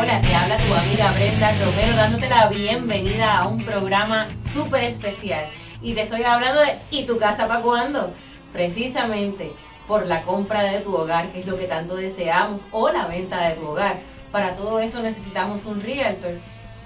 Hola, 0.00 0.20
te 0.20 0.32
habla 0.32 0.56
tu 0.58 0.72
amiga 0.72 1.10
Brenda 1.10 1.50
Romero 1.58 1.96
dándote 1.96 2.28
la 2.28 2.48
bienvenida 2.48 3.38
a 3.38 3.48
un 3.48 3.64
programa 3.64 4.28
súper 4.54 4.84
especial. 4.84 5.46
Y 5.82 5.94
te 5.94 6.02
estoy 6.02 6.22
hablando 6.22 6.60
de 6.60 6.78
¿y 6.92 7.04
tu 7.04 7.18
casa 7.18 7.48
para 7.48 7.62
cuándo? 7.62 8.14
Precisamente 8.52 9.50
por 9.88 10.06
la 10.06 10.22
compra 10.22 10.62
de 10.62 10.82
tu 10.82 10.94
hogar, 10.94 11.32
que 11.32 11.40
es 11.40 11.46
lo 11.46 11.58
que 11.58 11.64
tanto 11.64 11.96
deseamos, 11.96 12.62
o 12.70 12.90
la 12.90 13.08
venta 13.08 13.48
de 13.48 13.56
tu 13.56 13.66
hogar. 13.66 13.98
Para 14.30 14.54
todo 14.54 14.78
eso 14.78 15.02
necesitamos 15.02 15.64
un 15.64 15.82
realtor 15.82 16.38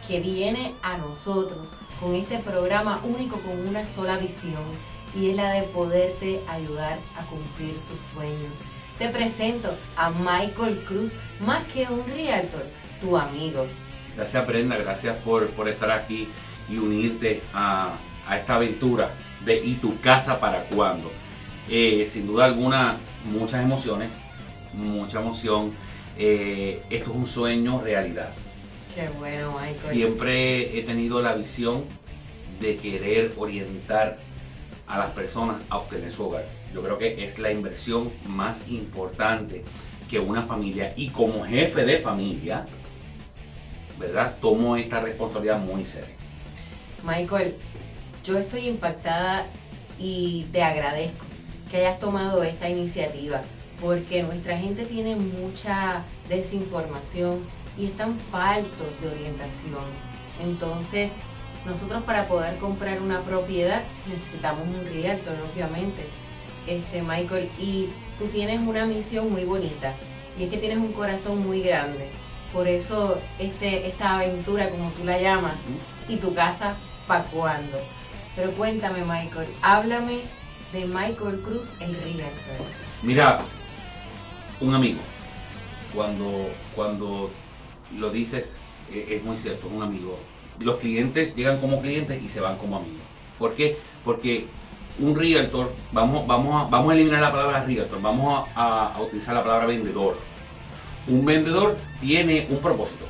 que 0.09 0.21
viene 0.21 0.73
a 0.83 0.97
nosotros 0.97 1.75
con 2.01 2.15
este 2.15 2.39
programa 2.39 2.99
único 3.05 3.37
con 3.41 3.69
una 3.69 3.87
sola 3.89 4.17
visión 4.17 4.65
y 5.15 5.29
es 5.29 5.37
la 5.37 5.53
de 5.53 5.65
poderte 5.65 6.41
ayudar 6.49 6.97
a 7.19 7.27
cumplir 7.27 7.79
tus 7.91 8.01
sueños. 8.15 8.55
Te 8.99 9.09
presento 9.09 9.77
a 9.97 10.09
Michael 10.09 10.83
Cruz, 10.87 11.13
más 11.41 11.63
que 11.65 11.87
un 11.91 12.07
realtor, 12.07 12.65
tu 13.03 13.17
amigo. 13.17 13.67
Gracias 14.17 14.47
Brenda, 14.47 14.77
gracias 14.77 15.17
por, 15.19 15.49
por 15.49 15.69
estar 15.69 15.91
aquí 15.91 16.29
y 16.71 16.79
unirte 16.79 17.43
a, 17.53 17.95
a, 18.27 18.39
esta 18.39 18.55
aventura 18.55 19.11
de 19.45 19.57
¿Y 19.65 19.75
tu 19.75 20.01
casa 20.01 20.39
para 20.39 20.61
cuándo? 20.65 21.11
Eh, 21.69 22.09
sin 22.11 22.27
duda 22.27 22.45
alguna, 22.45 22.99
muchas 23.25 23.63
emociones, 23.63 24.11
mucha 24.73 25.21
emoción. 25.21 25.73
Eh, 26.17 26.83
esto 26.91 27.11
es 27.11 27.17
un 27.17 27.27
sueño 27.27 27.81
realidad. 27.81 28.31
Qué 28.95 29.09
bueno, 29.19 29.53
Michael. 29.53 29.95
Siempre 29.95 30.79
he 30.79 30.83
tenido 30.83 31.21
la 31.21 31.35
visión 31.35 31.85
de 32.61 32.77
querer 32.77 33.33
orientar 33.37 34.19
a 34.87 34.99
las 34.99 35.11
personas 35.13 35.57
a 35.71 35.79
obtener 35.79 36.13
su 36.13 36.27
hogar. 36.27 36.45
Yo 36.75 36.83
creo 36.83 36.99
que 36.99 37.25
es 37.25 37.39
la 37.39 37.51
inversión 37.51 38.13
más 38.27 38.69
importante 38.69 39.65
que 40.11 40.21
una 40.21 40.43
familia 40.43 40.93
y 40.97 41.09
como 41.09 41.45
jefe 41.45 41.85
de 41.85 41.99
familia, 41.99 42.67
¿verdad? 43.99 44.37
Tomo 44.41 44.77
esta 44.77 45.01
responsabilidad 45.01 45.59
muy 45.59 45.85
seria. 45.85 46.15
Michael, 47.05 47.55
yo 48.25 48.39
estoy 48.39 48.69
impactada 48.69 49.47
y 49.99 50.47
te 50.53 50.63
agradezco 50.63 51.25
que 51.71 51.79
hayas 51.79 51.99
tomado 51.99 52.43
esta 52.43 52.69
iniciativa 52.69 53.43
porque 53.81 54.23
nuestra 54.23 54.57
gente 54.57 54.85
tiene 54.85 55.17
mucha 55.17 56.05
desinformación 56.29 57.41
y 57.77 57.87
están 57.87 58.15
faltos 58.15 59.01
de 59.01 59.09
orientación. 59.09 59.85
Entonces, 60.41 61.11
nosotros 61.67 62.03
para 62.05 62.27
poder 62.27 62.59
comprar 62.59 63.01
una 63.01 63.21
propiedad 63.21 63.83
necesitamos 64.07 64.67
un 64.67 64.85
realtor, 64.85 65.35
obviamente, 65.53 66.07
este 66.67 67.03
Michael, 67.03 67.51
y 67.59 67.89
tú 68.19 68.27
tienes 68.27 68.61
una 68.61 68.87
misión 68.87 69.33
muy 69.33 69.45
bonita 69.45 69.95
y 70.39 70.45
es 70.45 70.51
que 70.51 70.59
tienes 70.59 70.79
un 70.79 70.93
corazón 70.93 71.45
muy 71.45 71.63
grande. 71.63 72.09
Por 72.53 72.69
eso 72.69 73.19
este, 73.39 73.87
esta 73.87 74.19
aventura, 74.19 74.69
como 74.69 74.91
tú 74.91 75.05
la 75.05 75.19
llamas, 75.19 75.55
y 76.09 76.17
tu 76.17 76.35
casa 76.35 76.77
para 77.07 77.25
cuándo. 77.25 77.79
Pero 78.37 78.51
cuéntame, 78.53 79.01
Michael, 79.01 79.49
háblame 79.63 80.23
de 80.73 80.87
Michael 80.87 81.41
Cruz, 81.45 81.75
el 81.81 81.95
realtor. 81.95 82.67
Mira, 83.03 83.41
un 84.61 84.75
amigo, 84.75 85.01
cuando, 85.95 86.51
cuando 86.75 87.31
lo 87.97 88.11
dices, 88.11 88.53
es 88.91 89.23
muy 89.25 89.37
cierto, 89.37 89.69
un 89.69 89.83
amigo 89.83 90.19
los 90.59 90.77
clientes 90.77 91.35
llegan 91.35 91.61
como 91.61 91.81
clientes 91.81 92.23
y 92.23 92.29
se 92.29 92.41
van 92.41 92.57
como 92.57 92.77
amigos. 92.77 93.03
¿Por 93.39 93.55
qué? 93.55 93.79
Porque 94.05 94.47
un 94.99 95.17
realtor, 95.17 95.73
vamos, 95.91 96.27
vamos, 96.27 96.63
a, 96.63 96.69
vamos 96.69 96.91
a 96.91 96.95
eliminar 96.95 97.21
la 97.21 97.33
palabra 97.33 97.65
realtor, 97.65 98.01
vamos 98.01 98.49
a, 98.55 98.97
utilizar 99.01 99.35
la 99.35 99.43
palabra 99.43 99.67
vendedor. 99.67 100.17
Un 101.07 101.25
vendedor 101.25 101.77
tiene 102.01 102.47
un 102.49 102.59
propósito, 102.59 103.07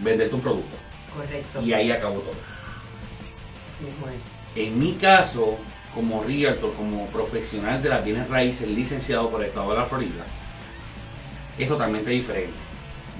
venderte 0.00 0.34
un 0.34 0.40
producto. 0.40 0.76
Correcto. 1.16 1.62
Y 1.62 1.72
ahí 1.72 1.90
acabó 1.90 2.20
todo. 2.20 2.34
En 4.54 4.78
mi 4.78 4.94
caso, 4.94 5.56
como 5.94 6.22
realtor, 6.22 6.74
como 6.74 7.06
profesional 7.06 7.82
de 7.82 7.88
las 7.88 8.04
bienes 8.04 8.28
raíces, 8.28 8.68
licenciado 8.68 9.30
por 9.30 9.42
el 9.42 9.48
Estado 9.48 9.70
de 9.70 9.78
la 9.78 9.86
Florida, 9.86 10.24
es 11.58 11.68
totalmente 11.68 12.10
diferente. 12.10 12.54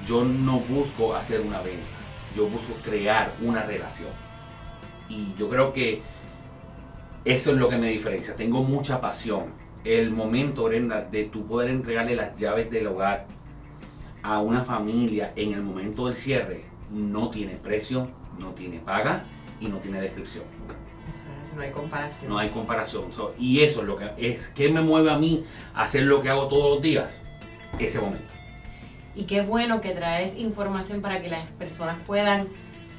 Yo 0.06 0.24
no 0.24 0.60
busco 0.60 1.14
hacer 1.14 1.40
una 1.40 1.60
venta 1.60 1.94
yo 2.34 2.48
busco 2.48 2.74
crear 2.82 3.32
una 3.42 3.62
relación. 3.62 4.10
Y 5.08 5.34
yo 5.38 5.48
creo 5.48 5.72
que 5.72 6.02
eso 7.24 7.50
es 7.50 7.56
lo 7.56 7.68
que 7.68 7.76
me 7.76 7.88
diferencia. 7.88 8.34
Tengo 8.34 8.62
mucha 8.62 9.00
pasión. 9.00 9.52
El 9.84 10.10
momento, 10.10 10.64
Brenda, 10.64 11.02
de 11.02 11.24
tú 11.24 11.46
poder 11.46 11.70
entregarle 11.70 12.16
las 12.16 12.36
llaves 12.38 12.70
del 12.70 12.86
hogar 12.86 13.26
a 14.22 14.40
una 14.40 14.64
familia 14.64 15.32
en 15.36 15.52
el 15.52 15.62
momento 15.62 16.06
del 16.06 16.14
cierre, 16.14 16.64
no 16.90 17.28
tiene 17.28 17.56
precio, 17.56 18.08
no 18.38 18.52
tiene 18.52 18.78
paga 18.78 19.24
y 19.60 19.68
no 19.68 19.76
tiene 19.78 20.00
descripción. 20.00 20.44
no 21.54 21.60
hay 21.60 21.70
comparación. 21.70 22.30
No 22.30 22.38
hay 22.38 22.48
comparación. 22.48 23.04
y 23.38 23.60
eso 23.60 23.82
es 23.82 23.86
lo 23.86 23.96
que 23.96 24.10
es 24.16 24.48
que 24.48 24.70
me 24.70 24.80
mueve 24.80 25.12
a 25.12 25.18
mí 25.18 25.44
a 25.74 25.82
hacer 25.82 26.04
lo 26.04 26.22
que 26.22 26.30
hago 26.30 26.48
todos 26.48 26.74
los 26.74 26.82
días, 26.82 27.22
ese 27.78 28.00
momento. 28.00 28.32
Y 29.14 29.24
qué 29.24 29.42
bueno 29.42 29.80
que 29.80 29.90
traes 29.90 30.36
información 30.36 31.00
para 31.00 31.20
que 31.20 31.28
las 31.28 31.46
personas 31.52 31.98
puedan 32.06 32.48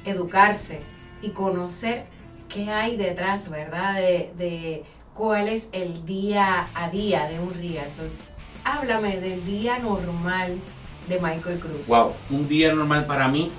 educarse 0.04 0.80
y 1.20 1.30
conocer 1.30 2.04
qué 2.48 2.70
hay 2.70 2.96
detrás, 2.96 3.50
¿verdad? 3.50 3.96
De, 3.96 4.84
cuál 5.16 5.48
es 5.48 5.64
el 5.72 6.04
día 6.04 6.68
a 6.74 6.90
día 6.90 7.26
de 7.26 7.40
un 7.40 7.52
realtor. 7.54 8.10
Háblame 8.64 9.20
del 9.20 9.44
día 9.44 9.78
normal 9.78 10.58
de 11.08 11.20
Michael 11.20 11.58
Cruz. 11.60 11.86
Wow, 11.86 12.12
un 12.30 12.48
día 12.48 12.74
normal 12.74 13.06
para 13.06 13.28
mí, 13.28 13.50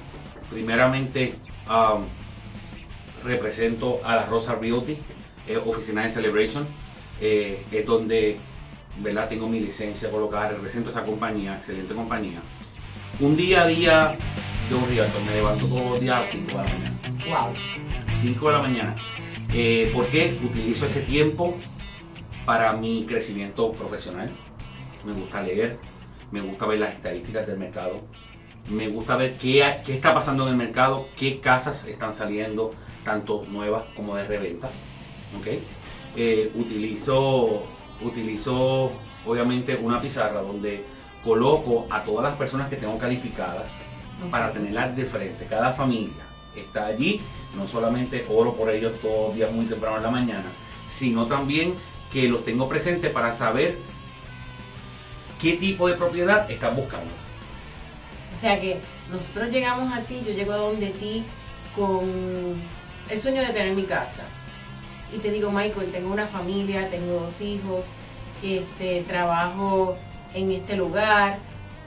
primeramente 0.49 1.35
um, 1.69 2.03
represento 3.23 3.99
a 4.03 4.15
la 4.15 4.25
Rosa 4.25 4.55
Realty, 4.55 4.97
eh, 5.47 5.57
oficina 5.57 6.03
de 6.03 6.09
Celebration, 6.09 6.67
eh, 7.19 7.65
es 7.71 7.85
donde 7.85 8.37
¿verdad? 8.99 9.29
Tengo 9.29 9.47
mi 9.47 9.59
licencia 9.59 10.09
colocada, 10.09 10.49
represento 10.49 10.89
esa 10.89 11.03
compañía, 11.03 11.55
excelente 11.55 11.93
compañía. 11.93 12.41
Un 13.19 13.35
día 13.35 13.63
a 13.63 13.67
día 13.67 14.15
de 14.69 14.75
un 14.75 14.87
realtor, 14.87 15.21
me 15.23 15.33
levanto 15.33 15.65
todos 15.67 15.91
los 15.91 15.99
días 16.01 16.17
a 16.17 16.21
las 16.21 16.29
5 16.31 16.47
de 16.47 16.53
la 16.55 16.63
mañana. 16.63 16.93
Wow. 17.27 17.53
5 18.21 18.47
de 18.47 18.53
la 18.53 18.61
mañana. 18.61 18.95
Eh, 19.53 19.89
¿Por 19.93 20.07
qué? 20.07 20.37
Utilizo 20.43 20.85
ese 20.85 21.01
tiempo 21.01 21.55
para 22.45 22.73
mi 22.73 23.05
crecimiento 23.05 23.71
profesional. 23.73 24.31
Me 25.05 25.13
gusta 25.13 25.41
leer, 25.41 25.77
me 26.31 26.41
gusta 26.41 26.65
ver 26.65 26.79
las 26.79 26.93
estadísticas 26.93 27.47
del 27.47 27.57
mercado, 27.57 28.01
me 28.69 28.89
gusta 28.89 29.15
ver 29.15 29.35
qué, 29.35 29.81
qué 29.85 29.93
está 29.95 30.13
pasando 30.13 30.43
en 30.43 30.49
el 30.49 30.57
mercado, 30.57 31.07
qué 31.17 31.39
casas 31.39 31.85
están 31.85 32.13
saliendo, 32.13 32.73
tanto 33.05 33.45
nuevas 33.49 33.85
como 33.95 34.15
de 34.15 34.25
reventa. 34.25 34.69
¿okay? 35.39 35.63
Eh, 36.15 36.51
utilizo 36.55 37.63
utilizo 38.01 38.91
obviamente 39.25 39.75
una 39.75 39.99
pizarra 39.99 40.41
donde 40.41 40.83
coloco 41.23 41.87
a 41.89 42.03
todas 42.03 42.23
las 42.23 42.35
personas 42.37 42.69
que 42.69 42.75
tengo 42.75 42.97
calificadas 42.97 43.71
para 44.29 44.51
tenerlas 44.51 44.95
de 44.95 45.05
frente. 45.05 45.45
Cada 45.45 45.73
familia 45.73 46.26
está 46.61 46.87
allí, 46.87 47.21
no 47.55 47.67
solamente 47.67 48.25
oro 48.29 48.53
por 48.55 48.69
ellos 48.69 48.93
todos 49.01 49.29
los 49.29 49.35
días 49.35 49.51
muy 49.51 49.65
temprano 49.65 49.97
en 49.97 50.03
la 50.03 50.11
mañana, 50.11 50.45
sino 50.87 51.27
también 51.27 51.75
que 52.11 52.27
los 52.27 52.45
tengo 52.45 52.67
presentes 52.69 53.11
para 53.11 53.35
saber 53.35 53.77
qué 55.41 55.53
tipo 55.53 55.87
de 55.87 55.95
propiedad 55.95 56.49
están 56.49 56.75
buscando. 56.75 57.11
O 58.35 58.39
sea 58.39 58.59
que 58.59 58.77
nosotros 59.11 59.49
llegamos 59.49 59.93
a 59.93 60.01
ti, 60.01 60.21
yo 60.25 60.33
llego 60.33 60.53
a 60.53 60.57
donde 60.57 60.87
ti 60.91 61.23
con 61.75 62.61
el 63.09 63.21
sueño 63.21 63.41
de 63.41 63.47
tener 63.47 63.73
mi 63.73 63.83
casa. 63.83 64.23
Y 65.13 65.19
te 65.19 65.31
digo, 65.31 65.51
Michael, 65.51 65.91
tengo 65.91 66.11
una 66.11 66.27
familia, 66.27 66.89
tengo 66.89 67.21
dos 67.21 67.39
hijos, 67.39 67.87
este, 68.43 69.03
trabajo 69.07 69.97
en 70.33 70.51
este 70.51 70.75
lugar, 70.75 71.39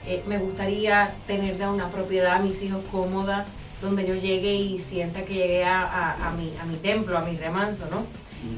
eh, 0.05 0.23
me 0.25 0.39
gustaría 0.39 1.13
tener 1.27 1.61
una 1.67 1.89
propiedad 1.89 2.37
a 2.37 2.39
mis 2.39 2.61
hijos 2.63 2.83
cómoda, 2.91 3.45
donde 3.81 4.07
yo 4.07 4.15
llegue 4.15 4.55
y 4.55 4.79
sienta 4.79 5.25
que 5.25 5.33
llegué 5.33 5.63
a, 5.63 6.33
mi, 6.37 6.53
a 6.59 6.65
mi 6.65 6.75
templo, 6.77 7.17
a 7.17 7.21
mi 7.21 7.35
remanso, 7.37 7.85
¿no? 7.89 8.05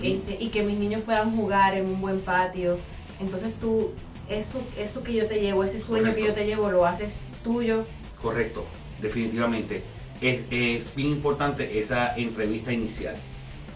Este, 0.02 0.38
y 0.40 0.50
que 0.50 0.64
mis 0.64 0.78
niños 0.78 1.02
puedan 1.04 1.36
jugar 1.36 1.78
en 1.78 1.86
un 1.86 2.02
buen 2.02 2.22
patio. 2.22 2.78
Entonces 3.20 3.56
tú, 3.60 3.92
eso, 4.30 4.62
eso 4.78 5.04
que 5.04 5.14
yo 5.14 5.28
te 5.28 5.40
llevo, 5.42 5.64
ese 5.64 5.80
sueño 5.80 6.14
que 6.14 6.26
yo 6.26 6.34
te 6.34 6.46
llevo, 6.46 6.70
lo 6.72 6.86
haces 6.86 7.20
tuyo. 7.44 7.86
Correcto, 8.22 8.66
definitivamente. 9.02 9.84
Es, 10.22 10.44
es 10.50 10.96
bien 10.96 11.10
importante 11.10 11.80
esa 11.80 12.16
entrevista 12.16 12.72
inicial 12.72 13.16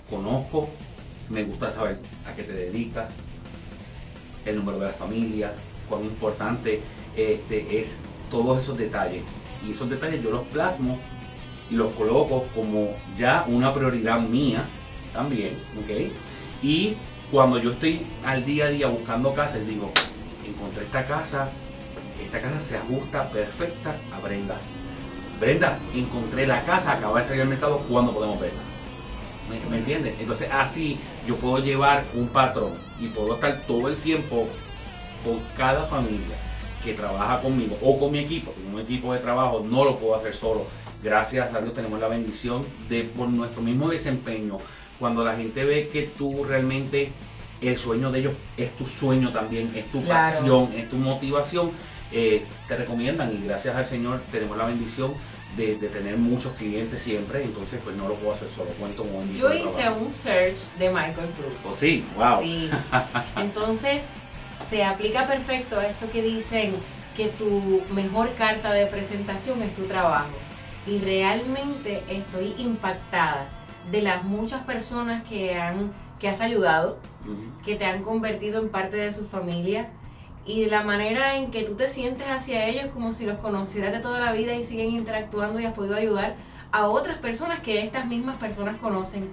conozco, 0.09 0.69
me 1.29 1.43
gusta 1.43 1.71
saber 1.71 1.99
a 2.25 2.33
qué 2.35 2.43
te 2.43 2.53
dedicas, 2.53 3.09
el 4.45 4.57
número 4.57 4.79
de 4.79 4.85
la 4.87 4.93
familia, 4.93 5.53
cuán 5.89 6.05
importante 6.05 6.81
este, 7.15 7.81
es 7.81 7.95
todos 8.31 8.63
esos 8.63 8.77
detalles. 8.77 9.23
Y 9.67 9.71
esos 9.71 9.89
detalles 9.89 10.23
yo 10.23 10.31
los 10.31 10.45
plasmo 10.47 10.97
y 11.69 11.75
los 11.75 11.93
coloco 11.95 12.45
como 12.55 12.95
ya 13.15 13.45
una 13.47 13.73
prioridad 13.73 14.19
mía 14.19 14.63
también, 15.13 15.57
¿ok? 15.79 16.11
Y 16.61 16.95
cuando 17.31 17.59
yo 17.59 17.71
estoy 17.71 18.05
al 18.25 18.45
día 18.45 18.65
a 18.65 18.69
día 18.69 18.87
buscando 18.87 19.33
casas, 19.33 19.65
digo, 19.67 19.91
encontré 20.45 20.83
esta 20.83 21.05
casa, 21.05 21.49
esta 22.23 22.41
casa 22.41 22.59
se 22.61 22.77
ajusta 22.77 23.29
perfecta 23.29 23.95
a 24.13 24.19
Brenda. 24.19 24.57
Brenda, 25.39 25.77
encontré 25.93 26.47
la 26.47 26.63
casa, 26.63 26.93
acaba 26.93 27.19
de 27.19 27.27
salir 27.27 27.41
al 27.43 27.49
mercado, 27.49 27.79
¿cuándo 27.89 28.13
podemos 28.13 28.39
verla? 28.39 28.59
¿Me, 29.49 29.69
me 29.69 29.77
entiendes? 29.77 30.15
Entonces 30.19 30.49
así 30.51 30.97
yo 31.27 31.35
puedo 31.37 31.59
llevar 31.59 32.05
un 32.13 32.27
patrón 32.27 32.73
y 32.99 33.07
puedo 33.07 33.35
estar 33.35 33.65
todo 33.67 33.87
el 33.87 33.97
tiempo 33.97 34.47
con 35.23 35.39
cada 35.55 35.85
familia 35.85 36.37
que 36.83 36.93
trabaja 36.93 37.41
conmigo 37.41 37.77
o 37.81 37.99
con 37.99 38.11
mi 38.11 38.19
equipo, 38.19 38.51
con 38.51 38.73
un 38.73 38.79
equipo 38.81 39.13
de 39.13 39.19
trabajo, 39.19 39.65
no 39.67 39.83
lo 39.83 39.97
puedo 39.97 40.15
hacer 40.15 40.33
solo. 40.33 40.65
Gracias 41.03 41.53
a 41.53 41.61
Dios 41.61 41.73
tenemos 41.73 41.99
la 41.99 42.07
bendición 42.07 42.65
de 42.89 43.03
por 43.03 43.29
nuestro 43.29 43.61
mismo 43.61 43.89
desempeño, 43.89 44.57
cuando 44.99 45.23
la 45.23 45.35
gente 45.35 45.63
ve 45.63 45.89
que 45.91 46.03
tú 46.17 46.43
realmente 46.43 47.11
el 47.61 47.77
sueño 47.77 48.11
de 48.11 48.19
ellos 48.19 48.33
es 48.57 48.71
tu 48.77 48.85
sueño 48.85 49.31
también, 49.31 49.71
es 49.75 49.85
tu 49.91 50.03
Claro. 50.03 50.37
pasión, 50.37 50.73
es 50.73 50.89
tu 50.89 50.95
motivación, 50.97 51.71
eh, 52.11 52.43
te 52.67 52.77
recomiendan 52.77 53.31
y 53.33 53.45
gracias 53.45 53.75
al 53.75 53.85
Señor 53.85 54.21
tenemos 54.31 54.57
la 54.57 54.65
bendición 54.65 55.13
de, 55.55 55.75
de 55.75 55.87
tener 55.87 56.17
muchos 56.17 56.53
clientes 56.53 57.01
siempre, 57.01 57.43
entonces 57.43 57.79
pues 57.83 57.95
no 57.95 58.07
lo 58.07 58.15
puedo 58.15 58.33
hacer 58.33 58.47
solo, 58.55 58.69
cuento 58.79 59.03
con 59.03 59.31
Yo 59.35 59.53
hice 59.53 59.63
trabajo. 59.69 60.01
un 60.05 60.11
search 60.13 60.57
de 60.79 60.89
Michael 60.89 61.29
Cruz. 61.37 61.59
Oh, 61.65 61.75
sí, 61.75 62.03
wow. 62.15 62.41
Sí. 62.41 62.69
Entonces, 63.37 64.01
se 64.69 64.83
aplica 64.83 65.25
perfecto 65.27 65.79
a 65.79 65.85
esto 65.87 66.09
que 66.11 66.21
dicen 66.21 66.73
que 67.15 67.27
tu 67.29 67.81
mejor 67.93 68.33
carta 68.35 68.73
de 68.73 68.85
presentación 68.87 69.61
es 69.63 69.73
tu 69.75 69.83
trabajo. 69.85 70.29
Y 70.87 70.99
realmente 70.99 72.01
estoy 72.09 72.55
impactada 72.57 73.47
de 73.91 74.01
las 74.01 74.23
muchas 74.23 74.63
personas 74.63 75.23
que 75.23 75.55
han 75.55 75.91
que 76.19 76.27
has 76.27 76.41
ayudado, 76.41 76.97
Ujú. 77.25 77.63
que 77.63 77.75
te 77.75 77.85
han 77.85 78.01
convertido 78.01 78.59
en 78.59 78.69
parte 78.69 78.97
de 78.97 79.13
su 79.13 79.27
familia 79.27 79.89
y 80.47 80.63
de 80.63 80.71
la 80.71 80.81
manera 80.81 81.35
en 81.35 81.51
que 81.51 81.61
tú 81.63 81.75
te 81.75 81.89
sientes 81.89 82.25
hacia 82.27 82.65
ellos 82.65 82.85
como 82.91 83.13
si 83.13 83.25
los 83.25 83.37
conocieras 83.37 83.91
de 83.93 83.99
toda 83.99 84.19
la 84.19 84.31
vida 84.31 84.55
y 84.55 84.63
siguen 84.63 84.87
interactuando 84.95 85.59
y 85.59 85.65
has 85.65 85.75
podido 85.75 85.95
ayudar 85.95 86.35
a 86.71 86.87
otras 86.87 87.17
personas 87.19 87.59
que 87.59 87.83
estas 87.83 88.07
mismas 88.07 88.37
personas 88.37 88.77
conocen. 88.77 89.29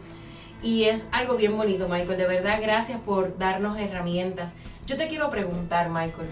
Y 0.62 0.84
es 0.84 1.08
algo 1.10 1.36
bien 1.36 1.56
bonito, 1.56 1.88
Michael. 1.88 2.18
De 2.18 2.26
verdad, 2.26 2.58
gracias 2.60 3.00
por 3.00 3.38
darnos 3.38 3.78
herramientas. 3.78 4.52
Yo 4.86 4.96
te 4.98 5.08
quiero 5.08 5.30
preguntar, 5.30 5.88
Michael. 5.88 6.28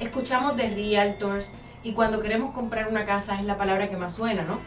Escuchamos 0.00 0.56
de 0.56 0.68
realtors 0.70 1.52
y 1.82 1.92
cuando 1.92 2.20
queremos 2.20 2.54
comprar 2.54 2.88
una 2.88 3.04
casa 3.04 3.38
es 3.38 3.44
la 3.44 3.58
palabra 3.58 3.90
que 3.90 3.96
más 3.96 4.14
suena, 4.14 4.42
¿no? 4.42 4.60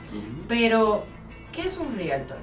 Pero, 0.47 1.05
¿qué 1.51 1.67
es 1.67 1.77
un 1.77 1.95
realtor? 1.95 2.37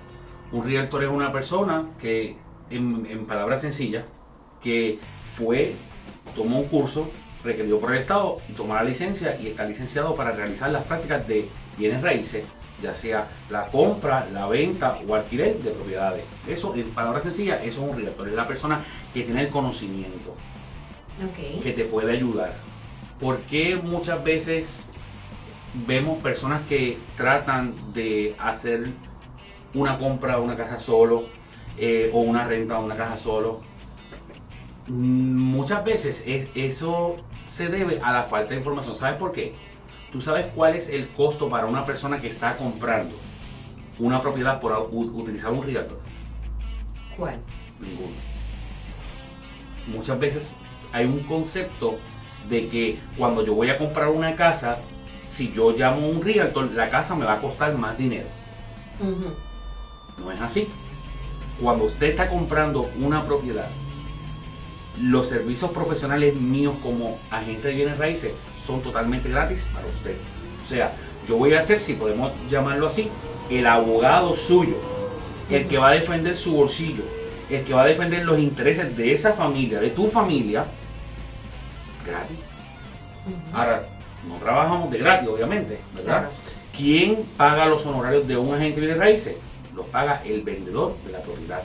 Un 0.50 0.64
realtor 0.64 1.04
es 1.04 1.10
una 1.10 1.32
persona 1.32 1.88
que, 1.98 2.36
en, 2.70 3.06
en 3.08 3.26
palabras 3.26 3.60
sencillas, 3.62 4.04
que 4.62 4.98
fue, 5.36 5.74
tomó 6.34 6.60
un 6.60 6.68
curso 6.68 7.10
requerido 7.44 7.80
por 7.80 7.94
el 7.94 8.02
Estado 8.02 8.38
y 8.48 8.52
tomó 8.52 8.74
la 8.74 8.84
licencia 8.84 9.38
y 9.38 9.48
está 9.48 9.64
licenciado 9.64 10.14
para 10.14 10.32
realizar 10.32 10.70
las 10.70 10.84
prácticas 10.84 11.26
de 11.26 11.48
bienes 11.76 12.00
raíces, 12.00 12.46
ya 12.80 12.94
sea 12.94 13.28
la 13.50 13.66
compra, 13.68 14.26
la 14.32 14.46
venta 14.46 14.98
o 15.06 15.14
alquiler 15.14 15.58
de 15.58 15.70
propiedades. 15.70 16.24
Eso, 16.46 16.74
en 16.74 16.90
palabras 16.90 17.24
sencillas, 17.24 17.60
eso 17.62 17.84
es 17.84 17.90
un 17.90 17.96
realtor, 18.00 18.28
es 18.28 18.34
la 18.34 18.46
persona 18.46 18.80
que 19.12 19.22
tiene 19.22 19.42
el 19.42 19.48
conocimiento, 19.48 20.36
que 21.62 21.72
te 21.72 21.84
puede 21.84 22.12
ayudar. 22.12 22.54
Porque 23.22 23.76
muchas 23.82 24.22
veces 24.24 24.68
vemos 25.86 26.18
personas 26.18 26.60
que 26.62 26.98
tratan 27.16 27.72
de 27.94 28.34
hacer 28.38 28.88
una 29.74 29.96
compra 29.98 30.36
de 30.36 30.42
una 30.42 30.56
casa 30.56 30.78
solo 30.78 31.24
eh, 31.78 32.10
o 32.12 32.20
una 32.20 32.44
renta 32.46 32.76
de 32.78 32.84
una 32.84 32.96
casa 32.96 33.16
solo? 33.16 33.60
Muchas 34.88 35.84
veces 35.84 36.22
es- 36.26 36.48
eso 36.54 37.16
se 37.48 37.68
debe 37.68 38.00
a 38.02 38.12
la 38.12 38.24
falta 38.24 38.50
de 38.50 38.56
información. 38.56 38.96
¿Sabes 38.96 39.16
por 39.16 39.30
qué? 39.32 39.54
¿Tú 40.10 40.20
sabes 40.20 40.46
cuál 40.54 40.74
es 40.74 40.88
el 40.88 41.08
costo 41.10 41.48
para 41.48 41.66
una 41.66 41.84
persona 41.84 42.20
que 42.20 42.26
está 42.26 42.56
comprando 42.56 43.14
una 43.98 44.20
propiedad 44.20 44.60
por 44.60 44.88
utilizar 44.92 45.52
un 45.52 45.62
realtor? 45.62 46.00
¿Cuál? 47.16 47.38
Ninguno. 47.80 48.12
Muchas 49.86 50.18
veces 50.18 50.50
hay 50.92 51.06
un 51.06 51.20
concepto 51.20 51.98
de 52.48 52.68
que 52.68 52.98
cuando 53.16 53.44
yo 53.44 53.54
voy 53.54 53.70
a 53.70 53.78
comprar 53.78 54.08
una 54.08 54.36
casa, 54.36 54.78
si 55.26 55.52
yo 55.52 55.72
llamo 55.72 56.06
a 56.06 56.10
un 56.10 56.22
realtor, 56.22 56.70
la 56.72 56.90
casa 56.90 57.14
me 57.14 57.24
va 57.24 57.34
a 57.34 57.40
costar 57.40 57.76
más 57.76 57.96
dinero. 57.96 58.26
No 60.18 60.30
es 60.30 60.40
así. 60.40 60.68
Cuando 61.60 61.84
usted 61.84 62.08
está 62.10 62.28
comprando 62.28 62.90
una 63.00 63.24
propiedad, 63.24 63.68
los 65.00 65.28
servicios 65.28 65.70
profesionales 65.70 66.34
míos 66.34 66.74
como 66.82 67.18
agente 67.30 67.68
de 67.68 67.74
bienes 67.74 67.98
raíces 67.98 68.32
son 68.66 68.82
totalmente 68.82 69.28
gratis 69.28 69.66
para 69.72 69.86
usted. 69.86 70.16
O 70.64 70.68
sea, 70.68 70.92
yo 71.26 71.36
voy 71.36 71.54
a 71.54 71.62
ser, 71.62 71.80
si 71.80 71.94
podemos 71.94 72.32
llamarlo 72.48 72.88
así, 72.88 73.08
el 73.48 73.66
abogado 73.66 74.36
suyo, 74.36 74.76
el 75.50 75.66
que 75.66 75.78
va 75.78 75.90
a 75.90 75.94
defender 75.94 76.36
su 76.36 76.52
bolsillo, 76.52 77.04
el 77.48 77.64
que 77.64 77.74
va 77.74 77.82
a 77.82 77.86
defender 77.86 78.24
los 78.24 78.38
intereses 78.38 78.96
de 78.96 79.12
esa 79.12 79.32
familia, 79.32 79.80
de 79.80 79.90
tu 79.90 80.08
familia, 80.08 80.66
gratis. 82.04 82.38
Ahora, 83.52 83.84
no 84.26 84.36
trabajamos 84.36 84.90
de 84.90 84.98
gratis, 84.98 85.28
obviamente, 85.28 85.78
¿verdad? 85.94 86.20
Claro. 86.20 86.28
¿Quién 86.76 87.24
paga 87.36 87.66
los 87.66 87.84
honorarios 87.84 88.26
de 88.26 88.36
un 88.36 88.54
agente 88.54 88.80
de 88.80 88.94
raíces? 88.94 89.36
Los 89.74 89.86
paga 89.86 90.22
el 90.24 90.42
vendedor 90.42 90.96
de 91.04 91.12
la 91.12 91.20
propiedad. 91.20 91.62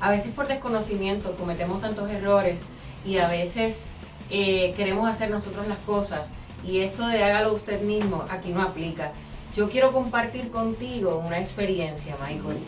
A 0.00 0.10
veces 0.10 0.32
por 0.32 0.46
desconocimiento 0.46 1.34
cometemos 1.36 1.80
tantos 1.80 2.10
errores 2.10 2.60
y 3.04 3.18
a 3.18 3.28
veces 3.28 3.84
eh, 4.30 4.74
queremos 4.76 5.10
hacer 5.10 5.30
nosotros 5.30 5.66
las 5.66 5.78
cosas 5.78 6.28
y 6.66 6.80
esto 6.80 7.06
de 7.06 7.22
hágalo 7.22 7.54
usted 7.54 7.80
mismo 7.80 8.24
aquí 8.30 8.50
no 8.50 8.62
aplica. 8.62 9.12
Yo 9.54 9.70
quiero 9.70 9.92
compartir 9.92 10.50
contigo 10.50 11.22
una 11.24 11.38
experiencia, 11.38 12.16
Michael. 12.20 12.58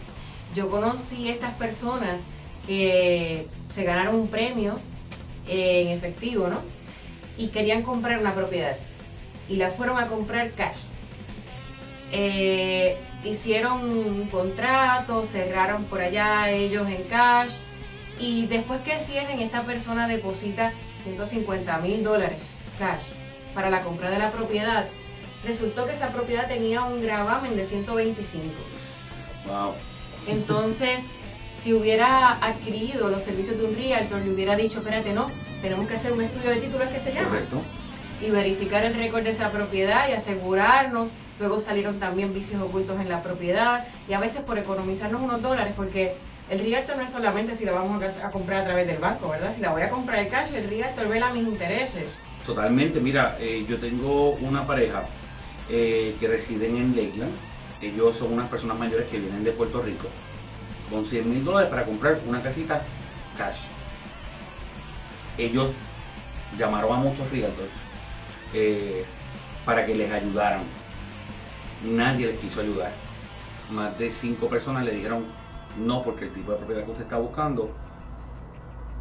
Yo 0.55 0.71
conocí 0.71 1.29
estas 1.29 1.55
personas 1.55 2.23
que 2.67 3.49
se 3.75 3.85
ganaron 3.85 4.15
un 4.15 4.29
premio 4.29 4.77
eh, 5.49 5.83
en 5.83 5.89
efectivo, 5.89 6.49
¿no? 6.49 6.61
Y 7.37 7.49
querían 7.49 7.83
comprar 7.83 8.19
una 8.19 8.35
propiedad 8.35 8.77
y 9.49 9.57
la 9.57 9.71
fueron 9.71 9.99
a 9.99 10.07
comprar 10.07 10.51
cash. 10.53 10.79
Eh, 12.13 12.97
hicieron 13.25 13.83
un 13.83 14.29
contrato, 14.29 15.27
cerraron 15.27 15.85
por 15.85 16.01
allá 16.01 16.51
ellos 16.51 16.89
en 16.89 17.05
cash 17.05 17.51
y 18.19 18.47
después 18.47 18.81
que 18.83 18.99
cierren 19.01 19.41
esta 19.41 19.63
persona 19.63 20.09
deposita 20.09 20.73
150 21.03 21.79
mil 21.79 22.05
dólares 22.05 22.43
cash 22.79 23.03
para 23.55 23.71
la 23.71 23.83
compra 23.83 24.11
de 24.11 24.19
la 24.19 24.31
propiedad. 24.31 24.87
Resultó 25.45 25.87
que 25.87 25.93
esa 25.93 26.11
propiedad 26.11 26.49
tenía 26.49 26.83
un 26.83 27.03
gravamen 27.03 27.57
de 27.57 27.67
125. 27.67 28.55
Wow. 29.47 29.75
Entonces, 30.27 31.03
si 31.67 31.75
hubiera 31.75 32.35
adquirido 32.35 33.09
los 33.09 33.23
servicios 33.25 33.59
de 33.59 33.65
un 33.65 33.75
realtor, 33.75 34.23
le 34.23 34.31
hubiera 34.31 34.55
dicho, 34.55 34.79
espérate, 34.79 35.13
no, 35.13 35.33
tenemos 35.61 35.89
que 35.89 35.95
hacer 35.97 36.13
un 36.13 36.23
estudio 36.23 36.51
de 36.51 36.61
títulos 36.61 36.89
que 36.91 37.01
se 37.01 37.13
llama 37.13 37.31
Correcto. 37.31 37.61
y 38.25 38.31
verificar 38.31 38.85
el 38.85 38.95
récord 38.95 39.25
de 39.25 39.31
esa 39.31 39.51
propiedad 39.51 40.09
y 40.09 40.13
asegurarnos. 40.13 41.11
Luego 41.41 41.59
salieron 41.59 41.99
también 41.99 42.33
vicios 42.33 42.63
ocultos 42.63 43.01
en 43.01 43.09
la 43.09 43.21
propiedad 43.21 43.85
y 44.09 44.13
a 44.13 44.21
veces 44.21 44.43
por 44.43 44.57
economizarnos 44.59 45.21
unos 45.21 45.43
dólares, 45.43 45.75
porque 45.77 46.15
el 46.49 46.61
realtor 46.61 46.99
no 46.99 47.03
es 47.03 47.11
solamente 47.11 47.57
si 47.57 47.65
la 47.65 47.73
vamos 47.73 48.01
a, 48.01 48.31
comprar 48.31 48.61
a 48.61 48.65
través 48.65 48.87
del 48.87 48.99
banco, 48.99 49.29
¿verdad? 49.29 49.53
Si 49.57 49.61
la 49.61 49.73
voy 49.73 49.83
a 49.83 49.91
comprar 49.91 50.21
en 50.21 50.29
cash, 50.29 50.55
el 50.55 50.69
realtor 50.69 51.09
vela 51.09 51.33
mis 51.33 51.49
intereses. 51.49 52.17
Totalmente. 52.47 53.01
Mira, 53.01 53.39
eh, 53.41 53.67
yo 53.69 53.77
tengo 53.79 54.35
una 54.35 54.65
pareja 54.65 55.03
eh, 55.69 56.15
que 56.21 56.29
residen 56.29 56.77
en 56.77 56.95
Lakeland. 56.95 57.33
Ellos 57.83 58.17
son 58.17 58.35
unas 58.35 58.49
personas 58.49 58.79
mayores 58.79 59.09
que 59.09 59.19
vienen 59.19 59.43
de 59.43 59.51
Puerto 59.51 59.83
Rico 59.83 60.07
con 60.91 61.05
100 61.05 61.29
mil 61.29 61.45
dólares 61.45 61.69
para 61.71 61.85
comprar 61.85 62.19
una 62.27 62.43
casita 62.43 62.83
cash. 63.37 63.67
Ellos 65.39 65.73
llamaron 66.59 66.93
a 66.93 66.97
muchos 66.97 67.31
realtors 67.31 67.71
eh, 68.55 69.05
para 69.65 69.85
que 69.85 69.95
les 69.95 70.11
ayudaran. 70.11 70.63
Nadie 71.85 72.27
les 72.27 72.39
quiso 72.39 72.61
ayudar. 72.61 72.93
Más 73.71 73.99
de 73.99 74.11
cinco 74.11 74.49
personas 74.49 74.85
le 74.85 74.93
dijeron 74.93 75.25
no 75.85 76.03
porque 76.03 76.25
el 76.25 76.33
tipo 76.33 76.53
de 76.53 76.59
propiedad 76.59 76.85
que 76.85 76.91
usted 76.91 77.05
está 77.05 77.19
buscando 77.19 77.71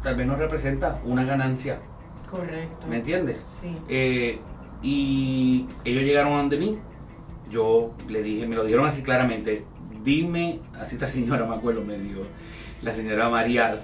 tal 0.02 0.16
vez 0.16 0.26
no 0.26 0.36
representa 0.36 1.00
una 1.04 1.24
ganancia. 1.24 1.80
Correcto. 2.30 2.86
¿Me 2.86 2.96
entiendes? 2.96 3.42
Sí. 3.60 3.76
Eh, 3.88 4.40
y 4.82 5.66
ellos 5.84 6.02
llegaron 6.02 6.34
ante 6.34 6.56
mí. 6.56 6.78
Yo 7.50 7.92
le 8.08 8.22
dije, 8.22 8.46
me 8.46 8.56
lo 8.56 8.64
dijeron 8.64 8.86
así 8.86 9.02
claramente. 9.02 9.64
Dime, 10.06 10.60
así 10.80 10.94
esta 10.94 11.08
señora 11.08 11.44
me 11.44 11.56
acuerdo, 11.56 11.82
me 11.82 11.98
dijo, 11.98 12.20
la 12.80 12.94
señora 12.94 13.28
María, 13.28 13.74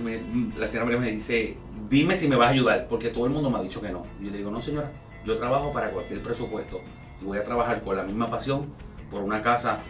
la 0.57 0.69
señora 0.69 0.85
María 0.85 1.01
me 1.01 1.11
dice, 1.11 1.57
dime 1.91 2.17
si 2.17 2.29
me 2.29 2.37
vas 2.37 2.47
a 2.47 2.51
ayudar, 2.53 2.87
porque 2.89 3.09
todo 3.09 3.27
el 3.27 3.33
mundo 3.33 3.51
me 3.51 3.59
ha 3.59 3.63
dicho 3.63 3.81
que 3.81 3.91
no. 3.91 4.05
Yo 4.21 4.31
le 4.31 4.39
digo, 4.39 4.49
no 4.53 4.63
señora, 4.63 4.93
yo 5.25 5.37
trabajo 5.37 5.73
para 5.73 5.91
cualquier 5.91 6.23
presupuesto 6.23 6.81
y 7.21 7.25
voy 7.25 7.39
a 7.39 7.43
trabajar 7.43 7.83
con 7.83 7.97
la 7.97 8.05
misma 8.05 8.29
pasión 8.29 8.67
por 9.11 9.21
una 9.21 9.43
casa 9.43 9.81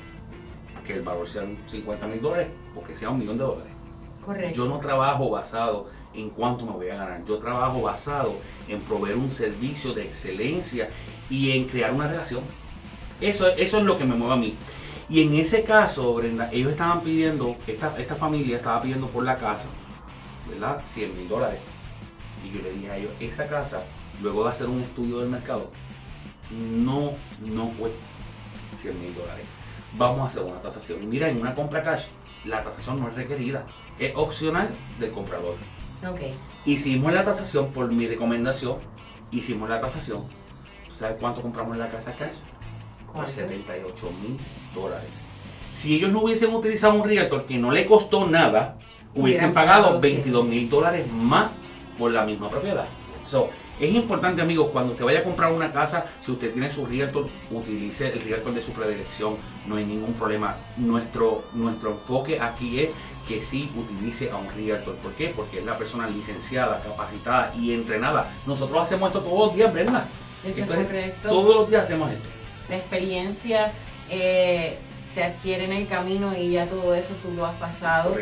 que 0.86 0.94
el 0.94 1.02
valor 1.02 1.28
sean 1.28 1.58
50 1.66 2.06
mil 2.06 2.22
dólares 2.22 2.48
o 2.74 2.82
que 2.82 2.96
sea 2.96 3.10
un 3.10 3.18
millón 3.18 3.36
de 3.36 3.44
dólares. 3.44 3.72
Correcto. 4.24 4.56
Yo 4.56 4.66
no 4.66 4.78
trabajo 4.78 5.28
basado 5.28 5.88
en 6.14 6.30
cuánto 6.30 6.64
me 6.64 6.72
voy 6.72 6.88
a 6.88 6.96
ganar. 6.96 7.22
Yo 7.26 7.40
trabajo 7.40 7.82
basado 7.82 8.36
en 8.68 8.80
proveer 8.80 9.16
un 9.16 9.30
servicio 9.30 9.92
de 9.92 10.04
excelencia 10.04 10.88
y 11.28 11.50
en 11.50 11.68
crear 11.68 11.92
una 11.92 12.08
relación. 12.08 12.42
Eso, 13.20 13.48
eso 13.48 13.78
es 13.78 13.84
lo 13.84 13.98
que 13.98 14.06
me 14.06 14.14
mueve 14.14 14.32
a 14.32 14.36
mí. 14.36 14.56
Y 15.12 15.20
en 15.20 15.34
ese 15.34 15.62
caso, 15.62 16.14
Brenda, 16.14 16.48
ellos 16.50 16.72
estaban 16.72 17.02
pidiendo, 17.02 17.54
esta, 17.66 17.94
esta 17.98 18.14
familia 18.14 18.56
estaba 18.56 18.80
pidiendo 18.80 19.08
por 19.08 19.22
la 19.26 19.36
casa, 19.36 19.66
¿verdad? 20.48 20.80
100 20.86 21.14
mil 21.14 21.28
dólares. 21.28 21.60
Y 22.42 22.56
yo 22.56 22.62
le 22.62 22.72
dije 22.72 22.90
a 22.90 22.96
ellos, 22.96 23.12
esa 23.20 23.46
casa, 23.46 23.82
luego 24.22 24.42
de 24.42 24.48
hacer 24.48 24.68
un 24.68 24.80
estudio 24.80 25.18
del 25.18 25.28
mercado, 25.28 25.70
no, 26.50 27.10
no 27.44 27.68
cuesta 27.72 27.98
100 28.80 29.00
mil 29.02 29.14
dólares. 29.14 29.46
Vamos 29.98 30.20
a 30.20 30.24
hacer 30.24 30.44
una 30.44 30.62
tasación. 30.62 31.06
Mira, 31.06 31.28
en 31.28 31.42
una 31.42 31.54
compra 31.54 31.82
cash, 31.82 32.06
la 32.46 32.64
tasación 32.64 32.98
no 32.98 33.08
es 33.08 33.14
requerida, 33.14 33.66
es 33.98 34.14
opcional 34.16 34.70
del 34.98 35.12
comprador. 35.12 35.56
Ok. 36.08 36.20
Hicimos 36.64 37.12
la 37.12 37.22
tasación 37.22 37.70
por 37.72 37.92
mi 37.92 38.08
recomendación, 38.08 38.78
hicimos 39.30 39.68
la 39.68 39.78
tasación. 39.78 40.22
¿Tú 40.88 40.94
sabes 40.94 41.18
cuánto 41.20 41.42
compramos 41.42 41.76
la 41.76 41.90
casa 41.90 42.14
cash? 42.14 42.36
Por 43.12 43.24
¿Cuánto? 43.24 43.32
78 43.32 44.10
mil 44.22 44.38
dólares. 44.74 45.10
Si 45.70 45.94
ellos 45.96 46.10
no 46.10 46.22
hubiesen 46.22 46.54
utilizado 46.54 46.94
un 46.94 47.04
realtor 47.04 47.44
que 47.46 47.58
no 47.58 47.70
le 47.70 47.86
costó 47.86 48.26
nada, 48.26 48.76
hubiesen 49.14 49.52
pagado 49.52 49.84
pagado 49.84 50.00
22 50.00 50.44
mil 50.46 50.68
dólares 50.68 51.10
más 51.12 51.58
por 51.98 52.10
la 52.10 52.24
misma 52.24 52.48
propiedad. 52.48 52.86
So, 53.26 53.50
es 53.80 53.92
importante, 53.94 54.42
amigos, 54.42 54.68
cuando 54.72 54.92
usted 54.92 55.04
vaya 55.04 55.20
a 55.20 55.22
comprar 55.22 55.52
una 55.52 55.72
casa, 55.72 56.04
si 56.20 56.32
usted 56.32 56.52
tiene 56.52 56.70
su 56.70 56.86
realtor, 56.86 57.26
utilice 57.50 58.12
el 58.12 58.20
realtor 58.22 58.54
de 58.54 58.62
su 58.62 58.72
predilección. 58.72 59.36
No 59.66 59.76
hay 59.76 59.84
ningún 59.84 60.14
problema. 60.14 60.56
Nuestro, 60.76 61.44
nuestro 61.54 61.90
enfoque 61.92 62.38
aquí 62.40 62.80
es 62.80 62.90
que 63.26 63.40
sí 63.42 63.70
utilice 63.76 64.30
a 64.30 64.36
un 64.36 64.48
realtor. 64.54 64.94
¿Por 64.96 65.12
qué? 65.12 65.28
Porque 65.34 65.58
es 65.60 65.64
la 65.64 65.76
persona 65.78 66.06
licenciada, 66.08 66.80
capacitada 66.82 67.52
y 67.58 67.72
entrenada. 67.72 68.30
Nosotros 68.46 68.82
hacemos 68.82 69.08
esto 69.08 69.20
todos 69.20 69.48
los 69.48 69.56
días, 69.56 69.72
Brenda. 69.72 70.06
Eso 70.44 70.60
Esto 70.60 70.74
es 70.74 70.80
es- 70.80 70.86
correcto. 70.86 71.28
Todos 71.28 71.54
los 71.56 71.70
días 71.70 71.82
hacemos 71.84 72.10
esto. 72.12 72.28
La 72.68 72.76
experiencia 72.76 73.72
eh, 74.10 74.76
se 75.14 75.22
adquiere 75.24 75.64
en 75.64 75.72
el 75.72 75.86
camino 75.86 76.36
y 76.36 76.52
ya 76.52 76.66
todo 76.66 76.94
eso 76.94 77.14
tú 77.22 77.32
lo 77.32 77.46
has 77.46 77.54
pasado. 77.56 78.14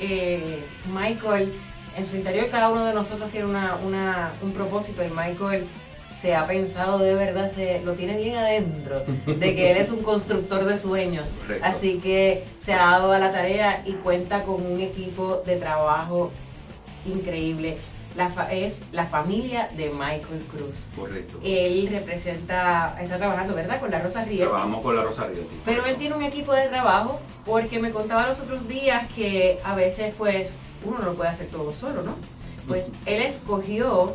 Eh, 0.00 0.64
Michael, 0.92 1.52
en 1.96 2.06
su 2.06 2.16
interior 2.16 2.48
cada 2.50 2.68
uno 2.70 2.84
de 2.86 2.92
nosotros 2.94 3.30
tiene 3.30 3.46
una, 3.46 3.76
una- 3.76 4.32
un 4.42 4.52
propósito 4.52 5.02
y 5.04 5.08
Michael 5.10 5.64
se 6.20 6.34
ha 6.34 6.46
pensado 6.46 6.98
de 7.00 7.14
verdad, 7.14 7.52
se 7.54 7.80
lo 7.80 7.92
tiene 7.94 8.16
bien 8.16 8.36
adentro, 8.36 9.04
de 9.26 9.54
que 9.54 9.70
él 9.72 9.76
es 9.76 9.90
un 9.90 10.02
constructor 10.02 10.64
de 10.64 10.78
sueños. 10.78 11.28
Correcto. 11.42 11.64
Así 11.66 12.00
que 12.02 12.44
se 12.64 12.72
ha 12.72 12.78
dado 12.92 13.12
a 13.12 13.18
la 13.18 13.30
tarea 13.30 13.82
y 13.84 13.92
cuenta 13.92 14.42
con 14.42 14.64
un 14.64 14.80
equipo 14.80 15.42
de 15.46 15.56
trabajo 15.56 16.30
increíble. 17.06 17.76
La 18.16 18.30
fa- 18.30 18.52
es 18.52 18.78
la 18.92 19.06
familia 19.06 19.70
de 19.76 19.90
Michael 19.90 20.44
Cruz. 20.50 20.86
Correcto. 20.96 21.40
Él 21.42 21.88
representa, 21.90 22.96
está 23.00 23.16
trabajando, 23.18 23.54
¿verdad? 23.54 23.80
Con 23.80 23.90
la 23.90 23.98
Rosa 24.00 24.24
Riel. 24.24 24.44
Trabajamos 24.46 24.82
con 24.82 24.94
la 24.96 25.02
Rosa 25.02 25.26
Realty. 25.26 25.56
Pero 25.64 25.84
él 25.84 25.96
tiene 25.96 26.14
un 26.14 26.22
equipo 26.22 26.52
de 26.52 26.68
trabajo 26.68 27.20
porque 27.44 27.80
me 27.80 27.90
contaba 27.90 28.28
los 28.28 28.38
otros 28.38 28.68
días 28.68 29.06
que 29.16 29.58
a 29.64 29.74
veces 29.74 30.14
pues 30.16 30.52
uno 30.84 30.98
no 31.00 31.06
lo 31.06 31.14
puede 31.14 31.30
hacer 31.30 31.48
todo 31.48 31.72
solo, 31.72 32.02
¿no? 32.02 32.14
Pues 32.68 32.90
él 33.06 33.20
escogió 33.22 34.14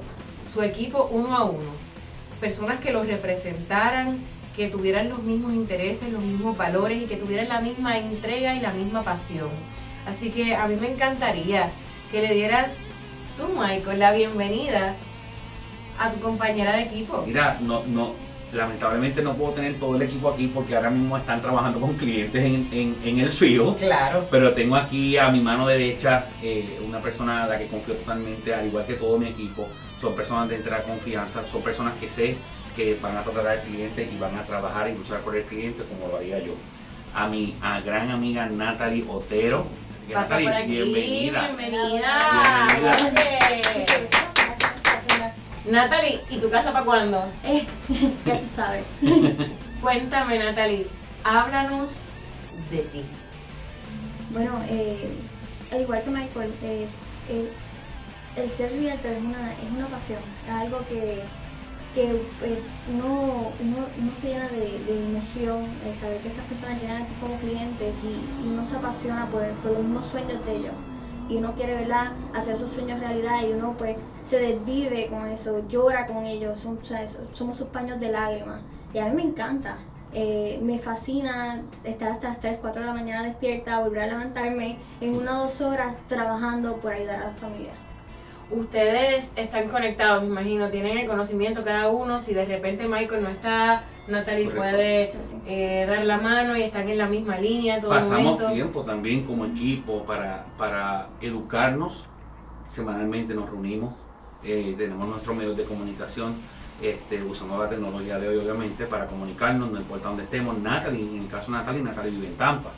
su 0.51 0.61
equipo 0.63 1.09
uno 1.11 1.35
a 1.37 1.43
uno, 1.43 1.69
personas 2.39 2.79
que 2.79 2.91
los 2.91 3.05
representaran, 3.05 4.19
que 4.55 4.67
tuvieran 4.69 5.09
los 5.09 5.21
mismos 5.23 5.53
intereses, 5.53 6.09
los 6.11 6.21
mismos 6.21 6.57
valores 6.57 7.03
y 7.03 7.05
que 7.05 7.17
tuvieran 7.17 7.49
la 7.49 7.59
misma 7.61 7.97
entrega 7.97 8.55
y 8.55 8.59
la 8.61 8.71
misma 8.71 9.03
pasión. 9.03 9.49
Así 10.07 10.31
que 10.31 10.55
a 10.55 10.67
mí 10.67 10.75
me 10.79 10.91
encantaría 10.91 11.71
que 12.11 12.21
le 12.21 12.33
dieras 12.33 12.77
tú, 13.39 13.47
Michael, 13.57 13.99
la 13.99 14.11
bienvenida 14.11 14.95
a 15.97 16.11
tu 16.11 16.19
compañera 16.19 16.75
de 16.75 16.83
equipo. 16.83 17.23
Mira, 17.25 17.57
no, 17.61 17.83
no, 17.87 18.13
lamentablemente 18.51 19.21
no 19.21 19.33
puedo 19.33 19.53
tener 19.53 19.79
todo 19.79 19.95
el 19.95 20.01
equipo 20.01 20.29
aquí 20.29 20.47
porque 20.47 20.75
ahora 20.75 20.89
mismo 20.89 21.17
están 21.17 21.41
trabajando 21.41 21.79
con 21.79 21.95
clientes 21.95 22.43
en, 22.43 22.67
en, 22.71 22.95
en 23.03 23.19
el 23.19 23.31
field. 23.31 23.77
Claro. 23.77 24.27
Pero 24.29 24.53
tengo 24.53 24.75
aquí 24.75 25.17
a 25.17 25.29
mi 25.29 25.39
mano 25.39 25.67
derecha 25.67 26.25
eh, 26.43 26.79
una 26.85 26.99
persona 26.99 27.45
a 27.45 27.47
la 27.47 27.57
que 27.57 27.67
confío 27.67 27.95
totalmente, 27.95 28.53
al 28.53 28.67
igual 28.67 28.85
que 28.85 28.95
todo 28.95 29.17
mi 29.17 29.27
equipo. 29.27 29.67
Son 30.01 30.13
personas 30.15 30.49
de 30.49 30.55
entera 30.55 30.83
confianza, 30.83 31.41
son 31.51 31.61
personas 31.61 31.97
que 31.97 32.09
sé 32.09 32.37
que 32.75 32.97
van 33.01 33.17
a 33.17 33.23
tratar 33.23 33.47
al 33.47 33.61
cliente 33.63 34.09
y 34.13 34.17
van 34.17 34.37
a 34.37 34.43
trabajar 34.43 34.89
y 34.89 34.95
luchar 34.95 35.19
por 35.19 35.35
el 35.35 35.43
cliente 35.43 35.83
como 35.83 36.11
lo 36.11 36.17
haría 36.17 36.39
yo. 36.39 36.53
A 37.13 37.27
mi 37.27 37.55
a 37.61 37.79
gran 37.81 38.11
amiga 38.11 38.45
Natalie 38.45 39.05
Otero. 39.07 39.67
Así 39.67 40.07
que, 40.07 40.13
Pasa 40.13 40.29
Natalie, 40.39 40.47
por 40.49 40.57
aquí. 40.57 40.71
bienvenida. 40.71 41.47
Bienvenida. 41.47 42.67
Bienvenida. 42.97 44.09
Natalie, 45.65 46.21
¿y 46.29 46.37
tu 46.37 46.49
casa 46.49 46.71
para 46.71 46.85
cuándo? 46.85 47.25
Eh, 47.43 47.65
ya 48.25 48.39
tú 48.39 48.45
sabes. 48.55 48.85
Cuéntame, 49.81 50.39
Natalie, 50.39 50.87
háblanos 51.23 51.91
de 52.71 52.77
ti. 52.79 53.03
Bueno, 54.31 54.61
eh, 54.69 55.09
al 55.71 55.81
igual 55.81 56.03
que 56.03 56.09
Michael, 56.09 56.53
es, 56.63 56.89
el, 57.29 57.49
el 58.35 58.49
ser 58.49 58.71
realtor 58.71 59.11
es 59.11 59.23
una, 59.23 59.51
es 59.51 59.71
una 59.75 59.87
pasión, 59.87 60.19
es 60.47 60.53
algo 60.53 60.79
que, 60.87 61.21
que 61.95 62.21
pues 62.39 62.59
uno, 62.93 63.51
uno, 63.59 63.77
uno 63.99 64.11
se 64.21 64.27
llena 64.27 64.47
de, 64.49 65.05
emoción, 65.07 65.65
el 65.85 65.95
saber 65.95 66.19
que 66.19 66.29
estas 66.29 66.45
personas 66.45 66.81
llegan 66.81 67.01
aquí 67.03 67.13
como 67.19 67.35
clientes 67.37 67.93
y, 68.03 68.47
uno 68.47 68.65
se 68.65 68.75
apasiona 68.75 69.25
por, 69.27 69.43
por 69.61 69.71
los 69.71 69.83
mismos 69.83 70.05
sueños 70.05 70.45
de 70.45 70.55
ellos. 70.55 70.73
Y 71.29 71.37
uno 71.37 71.53
quiere, 71.53 71.75
¿verdad?, 71.75 72.11
hacer 72.33 72.55
esos 72.55 72.71
sueños 72.71 72.99
realidad 72.99 73.43
y 73.47 73.53
uno 73.53 73.75
pues 73.77 73.97
se 74.23 74.39
desvive 74.39 75.07
con 75.07 75.27
eso, 75.29 75.67
llora 75.67 76.05
con 76.05 76.25
ellos, 76.25 76.59
son- 76.59 76.77
o 76.77 77.35
somos 77.35 77.57
sus 77.57 77.67
paños 77.67 77.99
de 77.99 78.11
lágrimas. 78.11 78.61
Y 78.93 78.97
a 78.99 79.05
mí 79.05 79.15
me 79.15 79.23
encanta, 79.23 79.77
eh, 80.11 80.59
me 80.63 80.79
fascina 80.79 81.61
estar 81.83 82.11
hasta 82.13 82.29
las 82.29 82.39
3, 82.39 82.57
4 82.61 82.81
de 82.81 82.87
la 82.87 82.93
mañana 82.93 83.23
despierta, 83.23 83.79
volver 83.79 84.01
a 84.03 84.07
levantarme 84.07 84.77
en 85.01 85.15
una 85.15 85.39
o 85.39 85.43
dos 85.43 85.61
horas 85.61 85.95
trabajando 86.07 86.77
por 86.77 86.93
ayudar 86.93 87.21
a 87.21 87.25
la 87.27 87.33
familia. 87.33 87.73
Ustedes 88.51 89.31
están 89.35 89.69
conectados, 89.69 90.23
me 90.23 90.29
imagino, 90.29 90.69
tienen 90.69 90.97
el 90.97 91.07
conocimiento 91.07 91.63
cada 91.63 91.89
uno. 91.89 92.19
Si 92.19 92.33
de 92.33 92.45
repente 92.45 92.87
Michael 92.87 93.21
no 93.21 93.29
está, 93.29 93.83
Natalie 94.07 94.45
Correcto. 94.45 94.59
puede 94.59 95.13
eh, 95.45 95.85
dar 95.85 96.03
la 96.03 96.17
mano 96.17 96.57
y 96.57 96.63
están 96.63 96.89
en 96.89 96.97
la 96.97 97.07
misma 97.07 97.37
línea 97.37 97.79
todo 97.79 97.91
Pasamos 97.91 98.23
momento. 98.23 98.51
tiempo 98.51 98.81
también 98.81 99.23
como 99.25 99.45
equipo 99.45 100.03
para, 100.03 100.47
para 100.57 101.09
educarnos. 101.21 102.07
Semanalmente 102.69 103.35
nos 103.35 103.49
reunimos, 103.49 103.93
eh, 104.43 104.73
tenemos 104.77 105.07
nuestros 105.07 105.35
medios 105.35 105.55
de 105.55 105.65
comunicación, 105.65 106.35
este, 106.81 107.21
usando 107.23 107.57
la 107.57 107.69
tecnología 107.69 108.17
de 108.17 108.29
hoy 108.29 108.37
obviamente 108.37 108.85
para 108.85 109.05
comunicarnos, 109.05 109.71
no 109.71 109.77
importa 109.79 110.07
dónde 110.07 110.23
estemos. 110.23 110.57
Natalie, 110.57 111.01
en 111.01 111.23
el 111.23 111.27
caso 111.27 111.51
de 111.51 111.57
Natalie, 111.57 111.83
Natalie 111.83 112.11
vive 112.11 112.27
en 112.27 112.37
Tampa. 112.37 112.71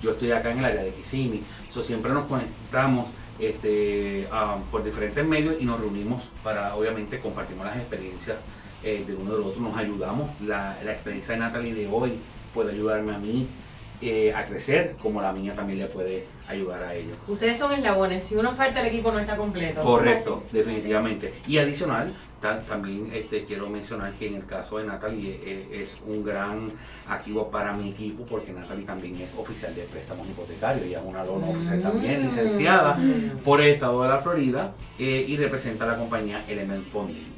Yo 0.00 0.12
estoy 0.12 0.30
acá 0.30 0.52
en 0.52 0.58
el 0.58 0.64
área 0.64 0.82
de 0.82 0.90
Kissimmee. 0.90 1.42
So, 1.72 1.82
siempre 1.82 2.12
nos 2.12 2.26
conectamos 2.26 3.06
este, 3.38 4.28
ah, 4.32 4.58
por 4.70 4.84
diferentes 4.84 5.24
medios 5.24 5.56
y 5.60 5.64
nos 5.64 5.80
reunimos 5.80 6.22
para, 6.42 6.74
obviamente, 6.74 7.20
compartimos 7.20 7.66
las 7.66 7.76
experiencias 7.76 8.36
eh, 8.82 9.04
de 9.06 9.14
uno 9.14 9.34
del 9.34 9.42
otro, 9.42 9.60
nos 9.60 9.76
ayudamos. 9.76 10.30
La, 10.40 10.76
la 10.84 10.92
experiencia 10.92 11.34
de 11.34 11.40
Natalie 11.40 11.74
de 11.74 11.88
hoy 11.88 12.18
puede 12.54 12.72
ayudarme 12.72 13.14
a 13.14 13.18
mí 13.18 13.48
eh, 14.00 14.32
a 14.32 14.46
crecer, 14.46 14.94
como 15.02 15.20
la 15.20 15.32
mía 15.32 15.54
también 15.56 15.80
le 15.80 15.86
puede 15.86 16.26
ayudar 16.46 16.82
a 16.84 16.94
ellos. 16.94 17.18
Ustedes 17.26 17.58
son 17.58 17.72
eslabones. 17.72 18.24
Si 18.24 18.36
uno 18.36 18.52
falta, 18.52 18.80
el 18.80 18.86
equipo 18.86 19.10
no 19.10 19.18
está 19.18 19.36
completo. 19.36 19.82
Correcto, 19.82 20.44
definitivamente. 20.52 21.34
Y 21.48 21.58
adicional, 21.58 22.14
también 22.40 23.10
este, 23.12 23.44
quiero 23.44 23.68
mencionar 23.68 24.12
que 24.12 24.28
en 24.28 24.36
el 24.36 24.46
caso 24.46 24.78
de 24.78 24.84
Natalie 24.84 25.40
eh, 25.44 25.80
es 25.82 25.96
un 26.06 26.24
gran 26.24 26.72
activo 27.08 27.50
para 27.50 27.72
mi 27.72 27.90
equipo 27.90 28.24
porque 28.24 28.52
Natalie 28.52 28.84
también 28.84 29.16
es 29.20 29.34
oficial 29.36 29.74
de 29.74 29.82
préstamos 29.82 30.28
hipotecarios, 30.28 30.86
ella 30.86 31.00
es 31.00 31.04
una 31.04 31.24
loan 31.24 31.44
oficial 31.44 31.82
también, 31.82 32.22
Mm. 32.22 32.24
licenciada 32.26 32.98
por 33.44 33.60
el 33.60 33.68
estado 33.74 34.02
de 34.02 34.08
la 34.08 34.18
Florida 34.18 34.72
eh, 34.98 35.24
y 35.26 35.36
representa 35.36 35.84
a 35.84 35.88
la 35.88 35.96
compañía 35.98 36.44
Element 36.48 36.86
Funding. 36.88 37.36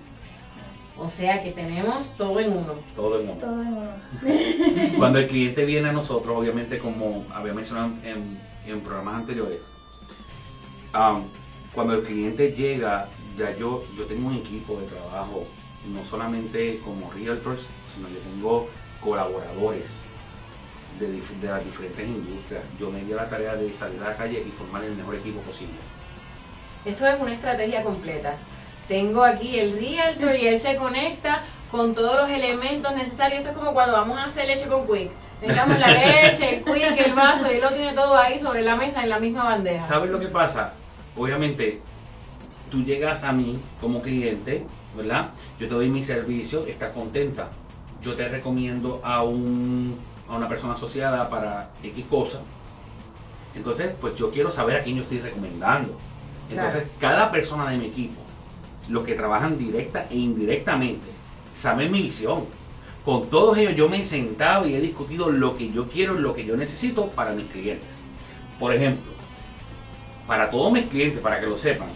O 0.98 1.08
sea 1.08 1.42
que 1.42 1.52
tenemos 1.52 2.14
todo 2.18 2.38
en 2.40 2.52
uno. 2.52 2.74
Todo 2.94 3.18
el 3.20 3.26
mundo. 3.26 3.46
Todo 3.46 3.62
en 3.62 3.68
uno. 3.68 3.90
Cuando 4.98 5.18
el 5.18 5.26
cliente 5.28 5.64
viene 5.64 5.88
a 5.88 5.92
nosotros, 5.92 6.36
obviamente 6.36 6.78
como 6.78 7.24
había 7.32 7.54
mencionado 7.54 7.92
en, 8.04 8.38
en 8.66 8.80
programas 8.80 9.14
anteriores, 9.14 9.60
um, 10.94 11.22
cuando 11.74 11.94
el 11.94 12.02
cliente 12.02 12.52
llega, 12.52 13.06
ya 13.40 13.56
yo, 13.56 13.84
yo 13.96 14.04
tengo 14.04 14.28
un 14.28 14.36
equipo 14.36 14.78
de 14.78 14.86
trabajo, 14.86 15.46
no 15.86 16.04
solamente 16.04 16.78
como 16.84 17.10
realtors, 17.10 17.62
sino 17.94 18.08
yo 18.08 18.18
tengo 18.18 18.68
colaboradores 19.00 19.90
de 20.98 21.48
las 21.48 21.64
diferentes 21.64 22.06
industrias. 22.06 22.64
Yo 22.78 22.90
me 22.90 23.00
di 23.00 23.12
a 23.12 23.16
la 23.16 23.30
tarea 23.30 23.54
de 23.54 23.72
salir 23.72 24.02
a 24.02 24.10
la 24.10 24.16
calle 24.16 24.44
y 24.46 24.50
formar 24.50 24.84
el 24.84 24.92
mejor 24.92 25.14
equipo 25.14 25.40
posible. 25.40 25.78
Esto 26.84 27.06
es 27.06 27.18
una 27.18 27.32
estrategia 27.32 27.82
completa. 27.82 28.36
Tengo 28.86 29.24
aquí 29.24 29.58
el 29.58 29.72
realtor 29.78 30.36
y 30.36 30.46
él 30.46 30.60
se 30.60 30.76
conecta 30.76 31.42
con 31.70 31.94
todos 31.94 32.16
los 32.16 32.30
elementos 32.30 32.94
necesarios. 32.94 33.40
Esto 33.40 33.52
es 33.52 33.56
como 33.56 33.72
cuando 33.72 33.96
vamos 33.96 34.18
a 34.18 34.24
hacer 34.24 34.46
leche 34.46 34.66
con 34.66 34.86
Quick. 34.86 35.10
Necesitamos 35.40 35.78
la 35.78 35.88
leche, 35.88 36.56
el 36.56 36.64
Quick, 36.64 37.06
el 37.06 37.14
vaso 37.14 37.50
y 37.50 37.54
él 37.54 37.60
lo 37.60 37.70
tiene 37.70 37.92
todo 37.94 38.18
ahí 38.18 38.38
sobre 38.38 38.62
la 38.62 38.76
mesa 38.76 39.02
en 39.02 39.08
la 39.08 39.18
misma 39.18 39.44
bandeja. 39.44 39.86
¿Sabes 39.86 40.10
lo 40.10 40.18
que 40.18 40.28
pasa? 40.28 40.74
Obviamente, 41.16 41.80
tú 42.70 42.82
llegas 42.82 43.24
a 43.24 43.32
mí 43.32 43.58
como 43.80 44.00
cliente, 44.00 44.64
¿verdad? 44.96 45.30
Yo 45.58 45.68
te 45.68 45.74
doy 45.74 45.88
mi 45.88 46.02
servicio, 46.02 46.64
estás 46.66 46.92
contenta. 46.92 47.50
Yo 48.02 48.14
te 48.14 48.28
recomiendo 48.28 49.00
a, 49.04 49.22
un, 49.24 49.98
a 50.28 50.36
una 50.36 50.48
persona 50.48 50.72
asociada 50.72 51.28
para 51.28 51.70
X 51.82 52.06
cosa. 52.08 52.40
Entonces, 53.54 53.92
pues 54.00 54.14
yo 54.14 54.30
quiero 54.30 54.50
saber 54.50 54.76
a 54.76 54.82
quién 54.82 54.96
yo 54.96 55.02
estoy 55.02 55.18
recomendando. 55.18 55.98
Entonces, 56.48 56.84
cada 56.98 57.30
persona 57.30 57.68
de 57.70 57.76
mi 57.76 57.86
equipo, 57.86 58.20
los 58.88 59.04
que 59.04 59.14
trabajan 59.14 59.58
directa 59.58 60.06
e 60.10 60.16
indirectamente, 60.16 61.06
saben 61.52 61.92
mi 61.92 62.02
visión. 62.02 62.44
Con 63.04 63.28
todos 63.28 63.56
ellos 63.56 63.76
yo 63.76 63.88
me 63.88 64.00
he 64.00 64.04
sentado 64.04 64.66
y 64.66 64.74
he 64.74 64.80
discutido 64.80 65.30
lo 65.30 65.56
que 65.56 65.70
yo 65.70 65.88
quiero, 65.88 66.14
lo 66.14 66.34
que 66.34 66.44
yo 66.44 66.56
necesito 66.56 67.08
para 67.08 67.32
mis 67.32 67.46
clientes. 67.46 67.88
Por 68.58 68.74
ejemplo, 68.74 69.12
para 70.26 70.50
todos 70.50 70.72
mis 70.72 70.86
clientes, 70.86 71.20
para 71.20 71.40
que 71.40 71.46
lo 71.46 71.56
sepan, 71.56 71.88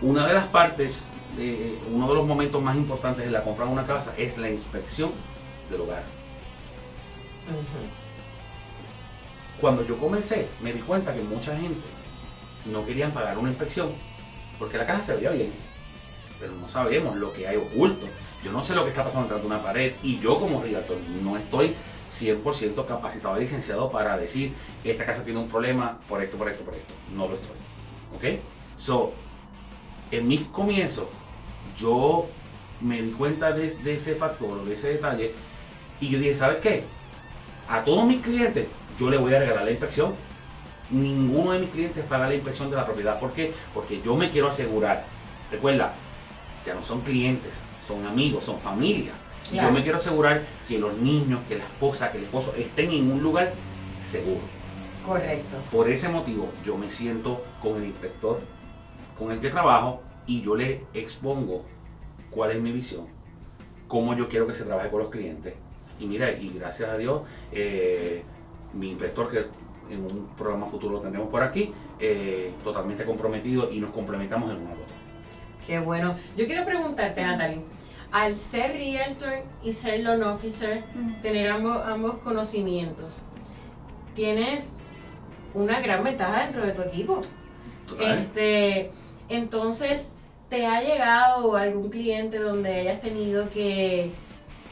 una 0.00 0.26
de 0.26 0.34
las 0.34 0.46
partes, 0.48 0.98
eh, 1.38 1.78
uno 1.92 2.08
de 2.08 2.14
los 2.14 2.26
momentos 2.26 2.62
más 2.62 2.76
importantes 2.76 3.24
de 3.24 3.30
la 3.30 3.42
compra 3.42 3.66
de 3.66 3.72
una 3.72 3.86
casa 3.86 4.12
es 4.16 4.36
la 4.36 4.50
inspección 4.50 5.10
del 5.70 5.80
hogar. 5.82 6.02
Cuando 9.60 9.86
yo 9.86 9.96
comencé, 9.96 10.48
me 10.62 10.72
di 10.72 10.80
cuenta 10.80 11.14
que 11.14 11.22
mucha 11.22 11.56
gente 11.56 11.80
no 12.66 12.84
querían 12.84 13.12
pagar 13.12 13.38
una 13.38 13.48
inspección 13.48 13.92
porque 14.58 14.76
la 14.76 14.86
casa 14.86 15.02
se 15.02 15.16
veía 15.16 15.30
bien, 15.30 15.52
pero 16.38 16.52
no 16.52 16.68
sabemos 16.68 17.16
lo 17.16 17.32
que 17.32 17.46
hay 17.46 17.56
oculto. 17.56 18.06
Yo 18.44 18.52
no 18.52 18.62
sé 18.64 18.74
lo 18.74 18.84
que 18.84 18.90
está 18.90 19.04
pasando 19.04 19.24
detrás 19.24 19.40
de 19.40 19.46
una 19.46 19.62
pared 19.62 19.94
y 20.02 20.18
yo 20.18 20.38
como 20.38 20.62
realtor 20.62 20.98
no 21.22 21.36
estoy 21.36 21.74
100% 22.18 22.86
capacitado 22.86 23.36
y 23.38 23.40
licenciado 23.42 23.90
para 23.90 24.16
decir 24.16 24.54
esta 24.84 25.04
casa 25.04 25.24
tiene 25.24 25.40
un 25.40 25.48
problema 25.48 25.98
por 26.08 26.22
esto, 26.22 26.36
por 26.36 26.48
esto, 26.48 26.64
por 26.64 26.74
esto. 26.74 26.94
No 27.14 27.28
lo 27.28 27.34
estoy. 27.34 27.56
¿Ok? 28.14 28.40
So, 28.76 29.12
en 30.10 30.28
mis 30.28 30.42
comienzos, 30.42 31.06
yo 31.76 32.26
me 32.80 33.02
di 33.02 33.10
cuenta 33.12 33.52
de, 33.52 33.74
ese 33.86 34.14
factor, 34.14 34.64
de 34.64 34.72
ese 34.72 34.88
detalle, 34.88 35.32
y 36.00 36.08
yo 36.08 36.18
dije, 36.18 36.34
¿sabes 36.34 36.58
qué? 36.58 36.84
A 37.68 37.82
todos 37.82 38.04
mis 38.04 38.22
clientes 38.22 38.68
yo 38.98 39.10
le 39.10 39.18
voy 39.18 39.34
a 39.34 39.38
regalar 39.38 39.64
la 39.64 39.70
inspección. 39.70 40.14
Ninguno 40.90 41.52
de 41.52 41.60
mis 41.60 41.70
clientes 41.70 42.04
paga 42.04 42.28
la 42.28 42.34
inspección 42.34 42.70
de 42.70 42.76
la 42.76 42.86
propiedad. 42.86 43.18
¿Por 43.18 43.32
qué? 43.32 43.52
Porque 43.74 44.00
yo 44.02 44.16
me 44.16 44.30
quiero 44.30 44.48
asegurar. 44.48 45.04
Recuerda, 45.50 45.94
ya 46.64 46.74
no 46.74 46.84
son 46.84 47.00
clientes, 47.00 47.54
son 47.86 48.06
amigos, 48.06 48.44
son 48.44 48.58
familia. 48.60 49.12
Y 49.52 49.56
yo 49.56 49.70
me 49.70 49.82
quiero 49.82 49.98
asegurar 49.98 50.42
que 50.66 50.78
los 50.78 50.96
niños, 50.96 51.40
que 51.48 51.56
la 51.56 51.64
esposa, 51.64 52.10
que 52.10 52.18
el 52.18 52.24
esposo 52.24 52.54
estén 52.56 52.90
en 52.90 53.10
un 53.10 53.22
lugar 53.22 53.52
seguro. 54.00 54.40
Correcto. 55.04 55.56
Por 55.70 55.88
ese 55.88 56.08
motivo, 56.08 56.48
yo 56.64 56.76
me 56.76 56.90
siento 56.90 57.44
con 57.62 57.76
el 57.76 57.86
inspector 57.86 58.40
con 59.18 59.30
el 59.30 59.40
que 59.40 59.50
trabajo 59.50 60.02
y 60.26 60.42
yo 60.42 60.54
le 60.56 60.82
expongo 60.92 61.64
cuál 62.30 62.50
es 62.50 62.60
mi 62.60 62.72
visión, 62.72 63.06
cómo 63.88 64.14
yo 64.14 64.28
quiero 64.28 64.46
que 64.46 64.54
se 64.54 64.64
trabaje 64.64 64.90
con 64.90 65.00
los 65.00 65.10
clientes. 65.10 65.54
Y 65.98 66.06
mira, 66.06 66.30
y 66.32 66.50
gracias 66.58 66.90
a 66.90 66.98
Dios, 66.98 67.22
eh, 67.52 68.22
mi 68.74 68.90
inspector, 68.90 69.30
que 69.30 69.46
en 69.92 70.04
un 70.04 70.28
programa 70.36 70.66
futuro 70.66 70.94
lo 70.94 71.00
tendremos 71.00 71.30
por 71.30 71.42
aquí, 71.42 71.72
eh, 71.98 72.52
totalmente 72.62 73.04
comprometido 73.04 73.70
y 73.70 73.80
nos 73.80 73.90
complementamos 73.90 74.50
en 74.50 74.58
una 74.58 74.72
otra. 74.72 74.84
Qué 75.66 75.78
bueno. 75.78 76.16
Yo 76.36 76.46
quiero 76.46 76.64
preguntarte, 76.64 77.22
Natalie, 77.22 77.62
al 78.12 78.36
ser 78.36 78.72
realtor 78.72 79.44
y 79.62 79.72
ser 79.72 80.00
loan 80.00 80.22
officer, 80.22 80.84
tener 81.22 81.48
ambos, 81.50 81.84
ambos 81.84 82.18
conocimientos, 82.18 83.22
tienes 84.14 84.76
una 85.54 85.80
gran 85.80 86.04
ventaja 86.04 86.44
dentro 86.44 86.66
de 86.66 86.72
tu 86.72 86.82
equipo. 86.82 87.22
Este, 88.00 88.90
entonces, 89.28 90.10
¿te 90.48 90.66
ha 90.66 90.80
llegado 90.80 91.56
algún 91.56 91.90
cliente 91.90 92.38
donde 92.38 92.80
hayas 92.80 93.00
tenido 93.00 93.50
que, 93.50 94.12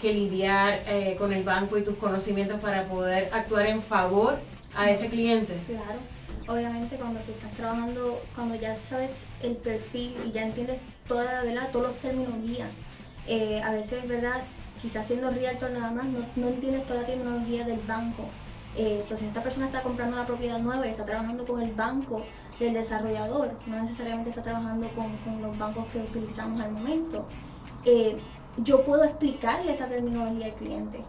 lidiar 0.02 0.82
eh, 0.86 1.16
con 1.18 1.32
el 1.32 1.44
banco 1.44 1.78
y 1.78 1.82
tus 1.82 1.96
conocimientos 1.96 2.60
para 2.60 2.84
poder 2.84 3.30
actuar 3.32 3.64
en 3.64 3.80
favor 3.80 4.38
a 4.76 4.90
ese 4.90 5.08
cliente? 5.08 5.56
Claro. 5.66 5.98
Obviamente 6.46 6.96
cuando 6.96 7.20
tú 7.20 7.32
estás 7.32 7.50
trabajando, 7.52 8.20
cuando 8.34 8.54
ya 8.54 8.76
sabes 8.90 9.12
el 9.42 9.56
perfil 9.56 10.14
y 10.26 10.30
ya 10.30 10.42
entiendes 10.42 10.78
toda, 11.08 11.42
¿verdad? 11.42 11.70
todos 11.72 11.88
los 11.88 11.96
términos 12.00 12.34
guía, 12.44 12.66
eh, 13.26 13.62
a 13.62 13.70
veces, 13.70 14.06
¿verdad? 14.06 14.42
Quizás 14.82 15.06
siendo 15.06 15.30
realtor 15.30 15.70
nada 15.70 15.90
más, 15.90 16.04
no, 16.04 16.18
no 16.36 16.48
entiendes 16.48 16.86
toda 16.86 17.00
la 17.00 17.06
terminología 17.06 17.64
del 17.64 17.80
banco. 17.86 18.28
Eh, 18.76 19.02
si 19.06 19.24
esta 19.24 19.42
persona 19.42 19.66
está 19.66 19.82
comprando 19.82 20.16
una 20.16 20.26
propiedad 20.26 20.58
nueva 20.58 20.86
y 20.86 20.90
está 20.90 21.04
trabajando 21.04 21.46
con 21.46 21.62
el 21.62 21.72
banco, 21.72 22.26
del 22.58 22.74
desarrollador, 22.74 23.52
no 23.66 23.80
necesariamente 23.82 24.30
está 24.30 24.42
trabajando 24.42 24.88
con, 24.90 25.42
los 25.42 25.58
bancos 25.58 25.86
que 25.92 25.98
utilizamos 25.98 26.60
al 26.60 26.72
momento. 26.72 27.26
Eh, 27.84 28.16
yo 28.58 28.84
puedo 28.84 29.04
explicarle 29.04 29.72
esa 29.72 29.88
terminología 29.88 30.46
al 30.46 30.54
cliente 30.54 31.00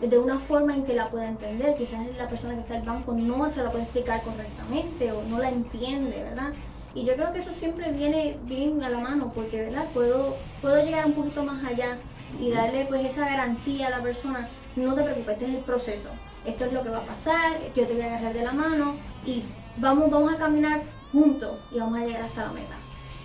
de 0.00 0.18
una 0.18 0.38
forma 0.40 0.74
en 0.74 0.84
que 0.84 0.94
la 0.94 1.10
pueda 1.10 1.28
entender. 1.28 1.76
Quizás 1.76 2.00
la 2.16 2.28
persona 2.28 2.54
que 2.54 2.60
está 2.60 2.76
el 2.76 2.82
banco 2.82 3.12
no 3.12 3.50
se 3.50 3.62
la 3.62 3.70
puede 3.70 3.84
explicar 3.84 4.22
correctamente 4.22 5.12
o 5.12 5.22
no 5.22 5.38
la 5.38 5.50
entiende, 5.50 6.22
¿verdad? 6.22 6.52
Y 6.94 7.04
yo 7.04 7.14
creo 7.14 7.32
que 7.32 7.38
eso 7.38 7.52
siempre 7.52 7.90
viene 7.92 8.36
bien 8.44 8.82
a 8.82 8.90
la 8.90 8.98
mano 8.98 9.32
porque, 9.34 9.62
¿verdad? 9.62 9.86
Puedo, 9.94 10.36
puedo 10.60 10.82
llegar 10.84 11.06
un 11.06 11.12
poquito 11.12 11.44
más 11.44 11.64
allá 11.64 11.98
y 12.38 12.50
darle 12.50 12.86
pues 12.86 13.06
esa 13.06 13.24
garantía 13.24 13.86
a 13.86 13.90
la 13.90 14.02
persona, 14.02 14.48
no 14.76 14.94
te 14.94 15.02
preocupes, 15.02 15.34
este 15.34 15.44
es 15.46 15.54
el 15.54 15.64
proceso, 15.64 16.08
esto 16.44 16.64
es 16.64 16.72
lo 16.72 16.82
que 16.82 16.88
va 16.88 16.98
a 16.98 17.06
pasar, 17.06 17.58
yo 17.74 17.86
te 17.86 17.92
voy 17.92 18.02
a 18.02 18.06
agarrar 18.06 18.32
de 18.32 18.42
la 18.42 18.52
mano 18.52 18.94
y 19.24 19.42
vamos, 19.76 20.10
vamos 20.10 20.34
a 20.34 20.38
caminar 20.38 20.82
juntos 21.12 21.58
y 21.70 21.78
vamos 21.78 22.00
a 22.00 22.04
llegar 22.04 22.22
hasta 22.22 22.44
la 22.46 22.52
meta. 22.52 22.74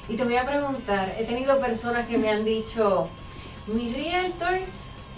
Y 0.10 0.16
te 0.16 0.24
voy 0.24 0.38
a 0.38 0.46
preguntar, 0.46 1.16
he 1.18 1.26
tenido 1.26 1.60
personas 1.60 2.08
que 2.08 2.18
me 2.18 2.30
han 2.30 2.46
dicho, 2.46 3.10
mi 3.68 3.94
realtor, 3.94 4.60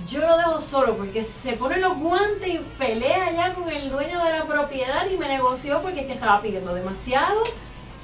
yo 0.07 0.21
lo 0.21 0.37
dejo 0.37 0.61
solo 0.61 0.97
porque 0.97 1.23
se 1.23 1.53
pone 1.53 1.77
los 1.77 1.97
guantes 1.97 2.47
y 2.47 2.59
pelea 2.77 3.31
ya 3.31 3.53
con 3.53 3.69
el 3.69 3.89
dueño 3.89 4.23
de 4.23 4.31
la 4.31 4.45
propiedad 4.45 5.07
y 5.09 5.17
me 5.17 5.27
negoció 5.27 5.81
porque 5.81 6.01
es 6.01 6.07
que 6.07 6.13
estaba 6.13 6.41
pidiendo 6.41 6.73
demasiado. 6.73 7.43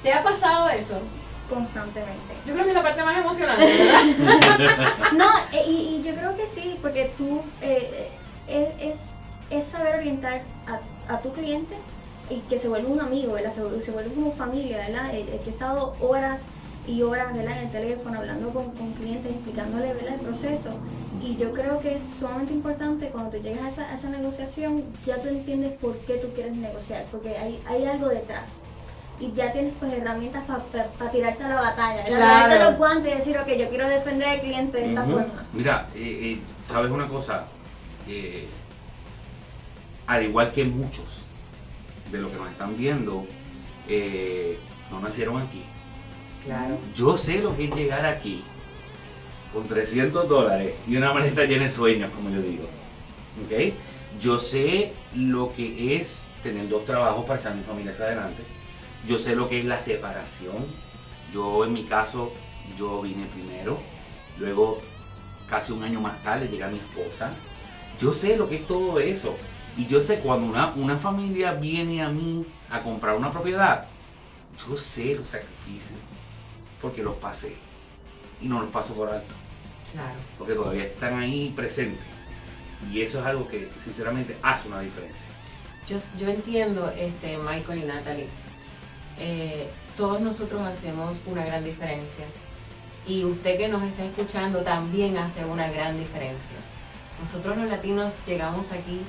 ¿Te 0.02 0.12
ha 0.12 0.22
pasado 0.22 0.68
eso? 0.68 1.00
Constantemente. 1.48 2.34
Yo 2.46 2.52
creo 2.52 2.64
que 2.64 2.70
es 2.70 2.76
la 2.76 2.82
parte 2.82 3.02
más 3.02 3.18
emocionante, 3.18 3.66
¿verdad? 3.66 5.02
no, 5.14 5.30
eh, 5.52 5.64
y, 5.66 6.02
yo 6.02 6.14
creo 6.14 6.36
que 6.36 6.46
sí, 6.46 6.78
porque 6.82 7.12
tú 7.16 7.42
eh, 7.60 8.10
eh, 8.46 8.74
es, 8.78 9.00
es, 9.50 9.66
saber 9.66 9.96
orientar 9.96 10.42
a, 10.66 11.14
a 11.14 11.20
tu 11.20 11.32
cliente 11.32 11.76
y 12.28 12.40
que 12.48 12.58
se 12.58 12.68
vuelve 12.68 12.88
un 12.88 13.00
amigo, 13.00 13.34
¿verdad? 13.34 13.52
Se, 13.54 13.82
se 13.82 13.90
vuelve 13.90 14.12
como 14.14 14.32
familia, 14.32 14.78
¿verdad? 14.78 15.14
El, 15.14 15.26
que 15.26 15.50
he 15.50 15.50
estado 15.50 15.94
horas 16.00 16.40
y 16.86 17.02
horas 17.02 17.34
¿verdad? 17.34 17.58
en 17.58 17.66
el 17.66 17.72
teléfono 17.72 18.18
hablando 18.18 18.50
con, 18.50 18.70
con 18.72 18.92
clientes, 18.94 19.32
explicándole 19.32 19.94
¿verdad? 19.94 20.14
el 20.14 20.20
proceso. 20.20 20.70
Y 21.22 21.36
yo 21.36 21.52
creo 21.52 21.80
que 21.80 21.96
es 21.96 22.02
sumamente 22.18 22.52
importante 22.52 23.08
cuando 23.08 23.30
tú 23.30 23.42
llegas 23.42 23.62
a 23.64 23.68
esa, 23.68 23.90
a 23.90 23.94
esa 23.94 24.08
negociación, 24.10 24.84
ya 25.04 25.20
tú 25.20 25.28
entiendes 25.28 25.72
por 25.74 25.96
qué 26.00 26.18
tú 26.18 26.28
quieres 26.34 26.54
negociar, 26.54 27.04
porque 27.10 27.36
hay, 27.36 27.60
hay 27.66 27.84
algo 27.84 28.08
detrás. 28.08 28.50
Y 29.18 29.32
ya 29.32 29.50
tienes 29.50 29.72
pues 29.80 29.92
herramientas 29.94 30.44
para 30.44 31.10
tirarte 31.10 31.42
a 31.42 31.48
la 31.48 31.60
batalla, 31.60 32.04
claro. 32.04 32.70
los 32.70 32.78
guantes 32.78 33.14
y 33.14 33.16
decir, 33.16 33.38
ok, 33.38 33.48
yo 33.58 33.68
quiero 33.70 33.88
defender 33.88 34.28
al 34.28 34.40
cliente 34.40 34.76
de 34.76 34.88
esta 34.90 35.04
forma. 35.04 35.46
Mira, 35.54 35.88
eh, 35.94 36.20
eh, 36.22 36.40
¿sabes 36.66 36.90
una 36.90 37.08
cosa? 37.08 37.46
Eh, 38.06 38.46
al 40.06 40.22
igual 40.22 40.52
que 40.52 40.64
muchos, 40.64 41.25
de 42.10 42.18
lo 42.18 42.30
que 42.30 42.36
nos 42.36 42.50
están 42.50 42.76
viendo 42.76 43.26
eh, 43.88 44.58
no 44.90 45.00
nacieron 45.00 45.40
aquí. 45.40 45.62
Claro. 46.44 46.78
Yo 46.94 47.16
sé 47.16 47.38
lo 47.38 47.56
que 47.56 47.64
es 47.64 47.74
llegar 47.74 48.06
aquí 48.06 48.42
con 49.52 49.66
300 49.66 50.28
dólares 50.28 50.74
y 50.86 50.96
una 50.96 51.12
maleta 51.12 51.44
llena 51.44 51.64
de 51.64 51.70
sueños, 51.70 52.10
como 52.14 52.30
yo 52.30 52.40
digo. 52.42 52.64
¿Ok? 53.44 53.74
Yo 54.20 54.38
sé 54.38 54.92
lo 55.14 55.52
que 55.52 55.96
es 55.96 56.24
tener 56.42 56.68
dos 56.68 56.84
trabajos 56.84 57.24
para 57.26 57.40
echar 57.40 57.54
mi 57.54 57.62
familia 57.62 57.92
hacia 57.92 58.06
adelante. 58.06 58.42
Yo 59.08 59.18
sé 59.18 59.36
lo 59.36 59.48
que 59.48 59.60
es 59.60 59.64
la 59.64 59.80
separación. 59.80 60.66
Yo 61.32 61.64
en 61.64 61.72
mi 61.72 61.84
caso, 61.84 62.32
yo 62.78 63.02
vine 63.02 63.26
primero. 63.26 63.78
Luego, 64.38 64.80
casi 65.48 65.72
un 65.72 65.82
año 65.82 66.00
más 66.00 66.22
tarde, 66.22 66.48
llega 66.48 66.68
mi 66.68 66.78
esposa. 66.78 67.32
Yo 68.00 68.12
sé 68.12 68.36
lo 68.36 68.48
que 68.48 68.56
es 68.56 68.66
todo 68.66 68.98
eso. 69.00 69.36
Y 69.76 69.86
yo 69.86 70.00
sé 70.00 70.20
cuando 70.20 70.46
una, 70.46 70.68
una 70.76 70.96
familia 70.96 71.52
viene 71.52 72.02
a 72.02 72.08
mí 72.08 72.46
a 72.70 72.82
comprar 72.82 73.14
una 73.16 73.30
propiedad, 73.30 73.86
yo 74.66 74.76
sé 74.76 75.14
los 75.14 75.28
sacrificios, 75.28 75.98
porque 76.80 77.02
los 77.02 77.16
pasé 77.16 77.56
y 78.40 78.46
no 78.48 78.60
los 78.60 78.70
paso 78.70 78.94
por 78.94 79.08
alto. 79.08 79.34
Claro. 79.92 80.14
Porque 80.38 80.54
todavía 80.54 80.84
están 80.84 81.18
ahí 81.18 81.52
presentes. 81.54 82.04
Y 82.90 83.02
eso 83.02 83.20
es 83.20 83.26
algo 83.26 83.48
que 83.48 83.70
sinceramente 83.82 84.36
hace 84.42 84.68
una 84.68 84.80
diferencia. 84.80 85.26
Yo, 85.88 85.98
yo 86.18 86.28
entiendo, 86.28 86.90
este, 86.90 87.38
Michael 87.38 87.82
y 87.82 87.86
Natalie, 87.86 88.28
eh, 89.18 89.70
todos 89.96 90.20
nosotros 90.20 90.62
hacemos 90.62 91.20
una 91.26 91.44
gran 91.44 91.64
diferencia. 91.64 92.24
Y 93.06 93.24
usted 93.24 93.56
que 93.56 93.68
nos 93.68 93.82
está 93.82 94.04
escuchando 94.04 94.62
también 94.62 95.16
hace 95.16 95.44
una 95.44 95.70
gran 95.70 95.96
diferencia. 95.98 96.56
Nosotros 97.22 97.56
los 97.56 97.70
latinos 97.70 98.16
llegamos 98.26 98.72
aquí 98.72 99.00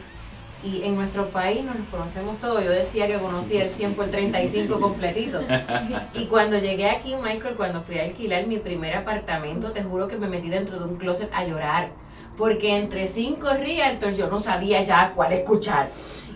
y 0.64 0.84
en 0.84 0.96
nuestro 0.96 1.30
país 1.30 1.64
nos 1.64 1.76
conocemos 1.92 2.38
todos. 2.40 2.64
Yo 2.64 2.72
decía 2.72 3.08
que 3.08 3.18
conocía 3.20 3.64
el 3.64 3.70
100 3.70 3.94
por 3.94 4.08
35 4.08 4.80
completito. 4.80 5.40
Y 6.14 6.26
cuando 6.26 6.58
llegué 6.58 6.90
aquí, 6.90 7.16
Michael, 7.16 7.56
cuando 7.56 7.82
fui 7.82 8.00
a 8.00 8.04
alquilar 8.04 8.48
mi 8.48 8.58
primer 8.58 8.96
apartamento, 8.96 9.72
te 9.72 9.84
juro 9.84 10.08
que 10.08 10.18
me 10.18 10.28
metí 10.28 10.50
dentro 10.50 10.80
de 10.80 10.86
un 10.86 10.98
closet 10.98 11.30
a 11.34 11.46
llorar. 11.46 11.90
Porque 12.38 12.78
entre 12.78 13.08
cinco 13.08 13.50
realtors 13.52 14.18
yo 14.18 14.28
no 14.30 14.40
sabía 14.40 14.84
ya 14.84 15.14
cuál 15.16 15.34
escuchar. 15.34 15.90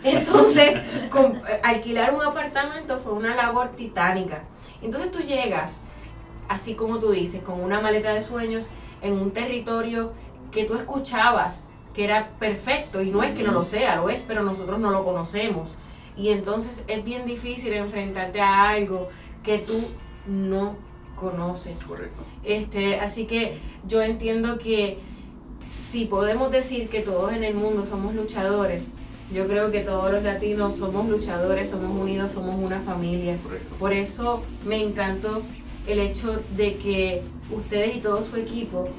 Entonces, 0.03 0.79
alquilar 1.63 2.13
un 2.13 2.21
apartamento 2.21 2.99
fue 2.99 3.13
una 3.13 3.35
labor 3.35 3.69
titánica. 3.75 4.43
Entonces 4.81 5.11
tú 5.11 5.19
llegas, 5.19 5.79
así 6.47 6.75
como 6.75 6.99
tú 6.99 7.11
dices, 7.11 7.43
con 7.43 7.61
una 7.61 7.81
maleta 7.81 8.13
de 8.13 8.21
sueños 8.21 8.67
en 9.01 9.13
un 9.13 9.31
territorio 9.31 10.13
que 10.51 10.65
tú 10.65 10.75
escuchabas 10.75 11.63
que 11.93 12.03
era 12.03 12.31
perfecto 12.39 13.01
y 13.01 13.09
no 13.09 13.23
es 13.23 13.33
que 13.33 13.43
no 13.43 13.51
lo 13.51 13.63
sea, 13.63 13.97
lo 13.97 14.09
es, 14.09 14.23
pero 14.27 14.43
nosotros 14.43 14.79
no 14.79 14.91
lo 14.91 15.03
conocemos. 15.03 15.77
Y 16.17 16.29
entonces 16.29 16.81
es 16.87 17.03
bien 17.03 17.25
difícil 17.25 17.73
enfrentarte 17.73 18.41
a 18.41 18.69
algo 18.69 19.09
que 19.43 19.59
tú 19.59 19.79
no 20.27 20.75
conoces. 21.15 21.81
Correcto. 21.83 22.21
Este, 22.43 22.99
así 22.99 23.25
que 23.25 23.57
yo 23.87 24.01
entiendo 24.01 24.57
que 24.59 24.99
si 25.91 26.05
podemos 26.05 26.51
decir 26.51 26.89
que 26.89 27.01
todos 27.01 27.33
en 27.33 27.43
el 27.43 27.55
mundo 27.55 27.85
somos 27.85 28.15
luchadores, 28.15 28.87
yo 29.33 29.47
creo 29.47 29.71
que 29.71 29.81
todos 29.81 30.11
los 30.11 30.23
latinos 30.23 30.75
somos 30.75 31.07
luchadores, 31.07 31.69
somos 31.69 31.97
unidos, 31.97 32.33
somos 32.33 32.55
una 32.55 32.81
familia. 32.81 33.37
Correcto. 33.41 33.75
Por 33.79 33.93
eso 33.93 34.41
me 34.65 34.83
encantó 34.83 35.41
el 35.87 35.99
hecho 35.99 36.41
de 36.55 36.75
que 36.75 37.23
ustedes 37.49 37.97
y 37.97 37.99
todo 37.99 38.23
su 38.23 38.35
equipo 38.35 38.89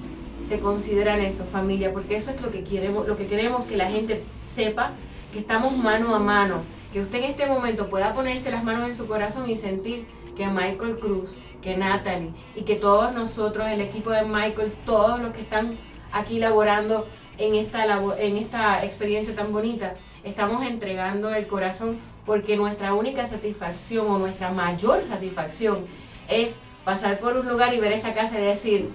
consideran 0.60 1.20
eso, 1.20 1.44
familia, 1.44 1.92
porque 1.92 2.16
eso 2.16 2.30
es 2.30 2.40
lo 2.40 2.50
que 2.50 2.64
queremos, 2.64 3.06
lo 3.06 3.16
que 3.16 3.26
queremos 3.26 3.64
que 3.64 3.76
la 3.76 3.90
gente 3.90 4.24
sepa, 4.44 4.92
que 5.32 5.40
estamos 5.40 5.76
mano 5.76 6.14
a 6.14 6.18
mano, 6.18 6.62
que 6.92 7.00
usted 7.00 7.18
en 7.18 7.24
este 7.24 7.46
momento 7.46 7.88
pueda 7.88 8.12
ponerse 8.14 8.50
las 8.50 8.64
manos 8.64 8.88
en 8.88 8.96
su 8.96 9.06
corazón 9.06 9.48
y 9.48 9.56
sentir 9.56 10.06
que 10.36 10.46
Michael 10.46 10.98
Cruz, 10.98 11.36
que 11.62 11.76
Natalie 11.76 12.32
y 12.54 12.62
que 12.62 12.76
todos 12.76 13.14
nosotros, 13.14 13.68
el 13.68 13.80
equipo 13.80 14.10
de 14.10 14.24
Michael, 14.24 14.72
todos 14.84 15.20
los 15.20 15.32
que 15.32 15.42
están 15.42 15.78
aquí 16.12 16.38
laborando 16.38 17.06
en 17.38 17.54
esta, 17.54 17.84
en 18.18 18.36
esta 18.36 18.84
experiencia 18.84 19.34
tan 19.34 19.52
bonita, 19.52 19.94
estamos 20.24 20.64
entregando 20.66 21.30
el 21.34 21.46
corazón 21.46 21.98
porque 22.26 22.56
nuestra 22.56 22.94
única 22.94 23.26
satisfacción 23.26 24.06
o 24.08 24.18
nuestra 24.18 24.50
mayor 24.50 25.04
satisfacción 25.04 25.86
es 26.28 26.56
pasar 26.84 27.18
por 27.20 27.36
un 27.36 27.48
lugar 27.48 27.74
y 27.74 27.80
ver 27.80 27.92
esa 27.92 28.14
casa 28.14 28.38
y 28.38 28.42
decir, 28.44 28.90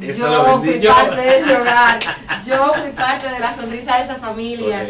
yo 0.00 0.58
fui 0.58 0.80
parte 0.80 1.20
de 1.20 1.38
ese 1.38 1.56
hogar, 1.56 2.00
yo 2.44 2.72
fui 2.74 2.92
parte 2.92 3.28
de 3.28 3.38
la 3.38 3.54
sonrisa 3.54 3.96
de 3.96 4.04
esa 4.04 4.16
familia. 4.16 4.86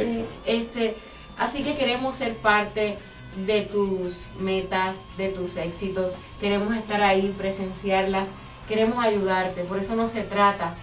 Este, 0.47 0.97
así 1.39 1.63
que 1.63 1.77
queremos 1.77 2.17
ser 2.17 2.37
parte 2.37 2.97
de 3.47 3.63
tus 3.63 4.25
metas, 4.39 5.01
de 5.17 5.29
tus 5.29 5.57
éxitos, 5.57 6.15
queremos 6.41 6.75
estar 6.77 7.03
ahí, 7.03 7.35
presenciarlas, 7.37 8.29
queremos 8.69 9.05
ayudarte. 9.05 9.63
Por 9.65 9.79
eso 9.79 9.95
no 9.97 10.09
se 10.09 10.23
trata 10.23 10.75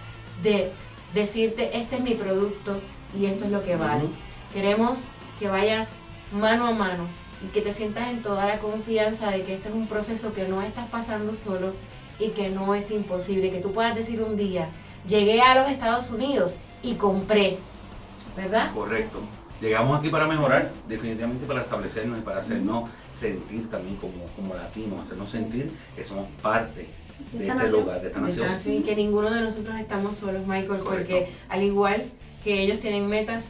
de 0.42 0.72
decirte, 1.14 1.78
este 1.78 1.96
es 1.96 2.02
mi 2.02 2.14
producto 2.14 2.80
y 3.18 3.26
esto 3.26 3.46
es 3.46 3.50
lo 3.50 3.64
que 3.64 3.76
vale. 3.76 4.04
Queremos 4.52 5.00
que 5.38 5.48
vayas 5.48 5.88
mano 6.32 6.66
a 6.66 6.72
mano 6.72 7.06
y 7.42 7.48
que 7.48 7.62
te 7.62 7.72
sientas 7.72 8.08
en 8.08 8.22
toda 8.22 8.46
la 8.46 8.58
confianza 8.58 9.30
de 9.30 9.42
que 9.42 9.54
este 9.54 9.68
es 9.68 9.74
un 9.74 9.86
proceso 9.86 10.34
que 10.34 10.48
no 10.48 10.62
estás 10.62 10.88
pasando 10.90 11.34
solo 11.34 11.72
y 12.18 12.30
que 12.30 12.50
no 12.50 12.74
es 12.74 12.90
imposible, 12.90 13.50
que 13.50 13.60
tú 13.60 13.72
puedas 13.72 13.94
decir 13.94 14.22
un 14.22 14.36
día, 14.36 14.68
llegué 15.06 15.40
a 15.40 15.54
los 15.54 15.70
Estados 15.70 16.10
Unidos 16.10 16.54
y 16.82 16.94
compré, 16.94 17.58
¿verdad? 18.36 18.72
Correcto. 18.72 19.20
Llegamos 19.60 19.98
aquí 19.98 20.08
para 20.08 20.28
mejorar, 20.28 20.70
definitivamente 20.86 21.44
para 21.46 21.62
establecernos 21.62 22.18
y 22.18 22.22
para 22.22 22.38
hacernos 22.38 22.90
sentir 23.12 23.68
también 23.68 23.96
como, 23.96 24.24
como 24.36 24.54
latinos, 24.54 25.04
hacernos 25.04 25.30
sentir 25.30 25.72
que 25.96 26.04
somos 26.04 26.26
parte 26.40 26.88
de, 27.32 27.48
este 27.48 27.68
lugar, 27.68 28.00
de 28.00 28.06
esta 28.06 28.20
nación. 28.20 28.56
Y 28.64 28.82
que 28.82 28.94
ninguno 28.94 29.30
de 29.30 29.40
nosotros 29.40 29.76
estamos 29.80 30.16
solos, 30.16 30.46
Michael, 30.46 30.80
porque 30.84 31.32
al 31.48 31.62
igual 31.64 32.04
que 32.44 32.62
ellos 32.62 32.80
tienen 32.80 33.08
metas, 33.08 33.46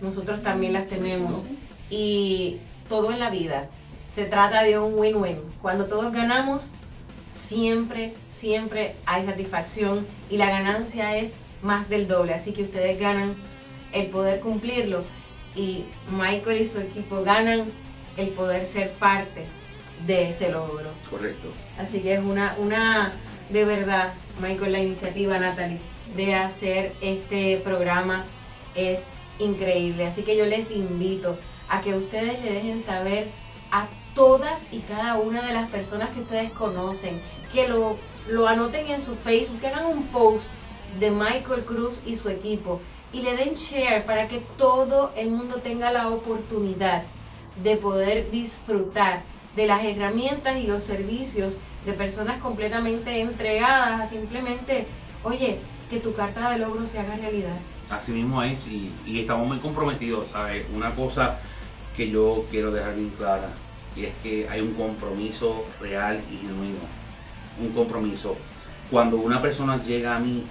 nosotros 0.00 0.42
también 0.42 0.72
las 0.72 0.88
tenemos. 0.88 1.44
Y 1.90 2.58
todo 2.88 3.12
en 3.12 3.20
la 3.20 3.30
vida 3.30 3.68
se 4.14 4.24
trata 4.24 4.62
de 4.62 4.78
un 4.78 4.98
win-win. 4.98 5.38
Cuando 5.62 5.84
todos 5.84 6.12
ganamos, 6.12 6.70
siempre, 7.48 8.14
siempre 8.38 8.96
hay 9.06 9.24
satisfacción 9.26 10.06
y 10.30 10.36
la 10.36 10.50
ganancia 10.50 11.16
es 11.16 11.34
más 11.62 11.88
del 11.88 12.08
doble. 12.08 12.34
Así 12.34 12.52
que 12.52 12.62
ustedes 12.62 12.98
ganan 12.98 13.34
el 13.92 14.08
poder 14.08 14.40
cumplirlo 14.40 15.04
y 15.54 15.84
Michael 16.10 16.62
y 16.62 16.66
su 16.66 16.78
equipo 16.78 17.22
ganan 17.22 17.64
el 18.16 18.28
poder 18.28 18.66
ser 18.66 18.92
parte 18.92 19.44
de 20.06 20.30
ese 20.30 20.50
logro. 20.50 20.90
Correcto. 21.10 21.48
Así 21.78 22.00
que 22.00 22.14
es 22.14 22.20
una, 22.20 22.56
una 22.58 23.12
de 23.50 23.64
verdad, 23.64 24.14
Michael, 24.40 24.72
la 24.72 24.80
iniciativa, 24.80 25.38
Natalie, 25.38 25.78
de 26.14 26.34
hacer 26.34 26.92
este 27.00 27.58
programa 27.58 28.24
es 28.74 29.02
increíble. 29.38 30.06
Así 30.06 30.22
que 30.22 30.36
yo 30.36 30.46
les 30.46 30.70
invito 30.70 31.36
a 31.68 31.80
que 31.80 31.94
ustedes 31.94 32.42
le 32.42 32.52
dejen 32.52 32.80
saber 32.80 33.28
a 33.70 33.86
todas 34.14 34.60
y 34.72 34.78
cada 34.80 35.16
una 35.16 35.42
de 35.42 35.52
las 35.52 35.70
personas 35.70 36.10
que 36.10 36.20
ustedes 36.20 36.50
conocen, 36.52 37.20
que 37.52 37.68
lo, 37.68 37.96
lo 38.28 38.46
anoten 38.48 38.86
en 38.88 39.00
su 39.00 39.16
Facebook, 39.16 39.60
que 39.60 39.68
hagan 39.68 39.86
un 39.86 40.06
post 40.08 40.50
de 40.98 41.10
Michael 41.10 41.64
Cruz 41.64 42.00
y 42.06 42.16
su 42.16 42.28
equipo 42.28 42.80
y 43.12 43.22
le 43.22 43.36
den 43.36 43.54
share 43.54 44.04
para 44.04 44.28
que 44.28 44.40
todo 44.58 45.12
el 45.16 45.30
mundo 45.30 45.56
tenga 45.56 45.90
la 45.90 46.08
oportunidad 46.08 47.02
de 47.62 47.76
poder 47.76 48.30
disfrutar 48.30 49.22
de 49.54 49.66
las 49.66 49.84
herramientas 49.84 50.58
y 50.58 50.66
los 50.66 50.84
servicios 50.84 51.56
de 51.86 51.92
personas 51.92 52.42
completamente 52.42 53.20
entregadas 53.20 54.02
a 54.02 54.06
simplemente, 54.06 54.86
oye, 55.24 55.58
que 55.88 56.00
tu 56.00 56.14
carta 56.14 56.50
de 56.50 56.58
logro 56.58 56.84
se 56.84 56.98
haga 56.98 57.16
realidad. 57.16 57.56
Así 57.88 58.12
mismo 58.12 58.42
es 58.42 58.66
y, 58.66 58.92
y 59.06 59.20
estamos 59.20 59.46
muy 59.46 59.58
comprometidos, 59.58 60.30
¿sabes? 60.30 60.66
Una 60.74 60.94
cosa 60.94 61.38
que 61.96 62.10
yo 62.10 62.44
quiero 62.50 62.72
dejar 62.72 62.96
bien 62.96 63.10
clara 63.16 63.54
y 63.94 64.04
es 64.04 64.12
que 64.22 64.48
hay 64.48 64.60
un 64.60 64.74
compromiso 64.74 65.64
real 65.80 66.20
y 66.30 66.36
genuino 66.36 67.05
un 67.60 67.70
compromiso. 67.72 68.36
Cuando 68.90 69.16
una 69.18 69.40
persona 69.40 69.82
llega 69.82 70.16
a 70.16 70.18
mí, 70.18 70.44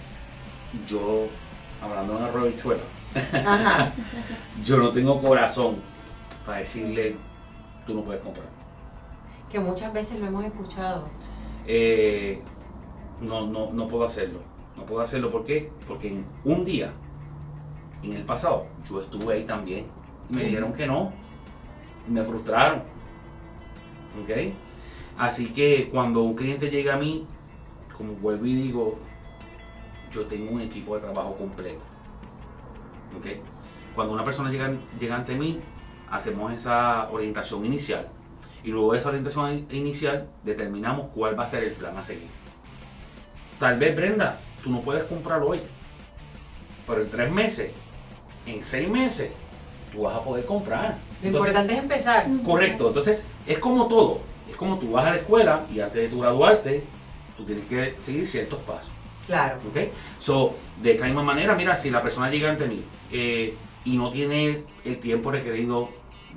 yo, 0.88 1.28
hablando 1.82 2.18
en 2.18 2.24
arroyo 2.24 2.52
yo 4.66 4.78
no 4.78 4.90
tengo 4.90 5.22
corazón 5.22 5.78
para 6.46 6.60
decirle, 6.60 7.16
tú 7.88 7.94
no 7.94 8.02
puedes 8.02 8.22
comprar. 8.22 8.48
Que 9.50 9.60
muchas 9.60 9.94
veces 9.94 10.20
lo 10.20 10.28
hemos 10.28 10.44
escuchado. 10.44 11.08
Eh, 11.66 12.42
no, 13.22 13.48
no, 13.48 13.72
no 13.72 13.88
puedo 13.88 14.04
hacerlo. 14.06 14.40
No 14.76 14.84
puedo 14.84 15.02
hacerlo, 15.02 15.30
¿por 15.30 15.46
qué? 15.46 15.72
Porque 15.88 16.10
en 16.10 16.26
un 16.44 16.66
día, 16.66 16.92
en 18.04 18.14
el 18.14 18.24
pasado, 18.24 18.68
yo 18.90 19.02
estuve 19.02 19.36
ahí 19.36 19.46
también. 19.46 19.86
Me 20.30 20.44
dijeron 20.44 20.74
que 20.74 20.86
no. 20.86 21.14
Y 22.08 22.12
me 22.12 22.24
frustraron. 22.24 22.80
¿Ok? 24.22 24.54
Así 25.18 25.48
que 25.48 25.90
cuando 25.92 26.24
un 26.24 26.36
cliente 26.36 26.70
llega 26.70 26.96
a 26.96 26.98
mí, 26.98 27.26
como 27.98 28.14
vuelvo 28.14 28.46
y 28.46 28.56
digo, 28.56 29.00
yo 30.12 30.26
tengo 30.26 30.52
un 30.52 30.62
equipo 30.62 30.96
de 30.96 31.02
trabajo 31.02 31.36
completo. 31.38 31.84
¿Okay? 33.18 33.42
Cuando 33.94 34.14
una 34.14 34.26
persona 34.26 34.52
llega, 34.52 34.74
llega 35.00 35.16
ante 35.16 35.36
mí, 35.36 35.62
hacemos 36.10 36.52
esa 36.52 37.10
orientación 37.12 37.66
inicial. 37.66 38.08
Y 38.64 38.72
luego 38.72 38.92
de 38.92 39.00
esa 39.00 39.10
orientación 39.10 39.68
inicial 39.70 40.28
determinamos 40.44 41.08
cuál 41.14 41.40
va 41.40 41.44
a 41.44 41.48
ser 41.48 41.64
el 41.64 41.74
plan 41.74 41.98
a 41.98 42.04
seguir. 42.04 42.28
Tal 43.60 43.80
vez, 43.80 43.96
Brenda, 43.96 44.40
tú 44.62 44.70
no 44.70 44.82
puedes 44.82 45.06
comprar 45.06 45.42
hoy, 45.42 45.62
pero 46.86 47.02
en 47.02 47.10
tres 47.10 47.32
meses, 47.32 47.72
en 48.46 48.64
seis 48.66 48.90
meses, 48.90 49.32
tú 49.94 50.02
vas 50.02 50.18
a 50.18 50.22
poder 50.22 50.46
comprar. 50.46 50.98
Lo 51.22 51.30
importante 51.30 51.74
es 51.74 51.80
empezar. 51.80 52.26
Correcto, 52.46 52.90
entonces 52.90 53.26
es 53.46 53.60
como 53.60 53.88
todo 53.88 54.35
es 54.56 54.58
como 54.58 54.80
tú 54.80 54.92
vas 54.92 55.06
a 55.06 55.12
la 55.12 55.18
escuela 55.18 55.66
y 55.72 55.82
antes 55.82 56.02
de 56.02 56.08
tu 56.08 56.22
graduarte, 56.22 56.84
tú 57.36 57.44
tienes 57.44 57.66
que 57.66 57.96
seguir 57.98 58.26
ciertos 58.26 58.60
pasos. 58.62 58.90
Claro. 59.28 59.60
¿Ok? 59.70 59.92
So, 60.20 60.56
de 60.82 60.94
esta 60.94 61.06
misma 61.06 61.24
manera, 61.24 61.56
mira, 61.56 61.76
si 61.76 61.90
la 61.90 62.02
persona 62.02 62.30
llega 62.30 62.50
ante 62.50 62.66
mí 62.66 62.84
eh, 63.12 63.56
y 63.84 63.98
no 63.98 64.12
tiene 64.12 64.64
el 64.86 65.00
tiempo 65.00 65.30
requerido 65.30 65.90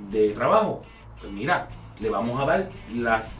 de 0.09 0.31
trabajo, 0.31 0.81
pues 1.21 1.31
mira, 1.31 1.69
le 1.99 2.09
vamos 2.09 2.41
a 2.41 2.45
dar 2.45 2.69
las 2.93 3.31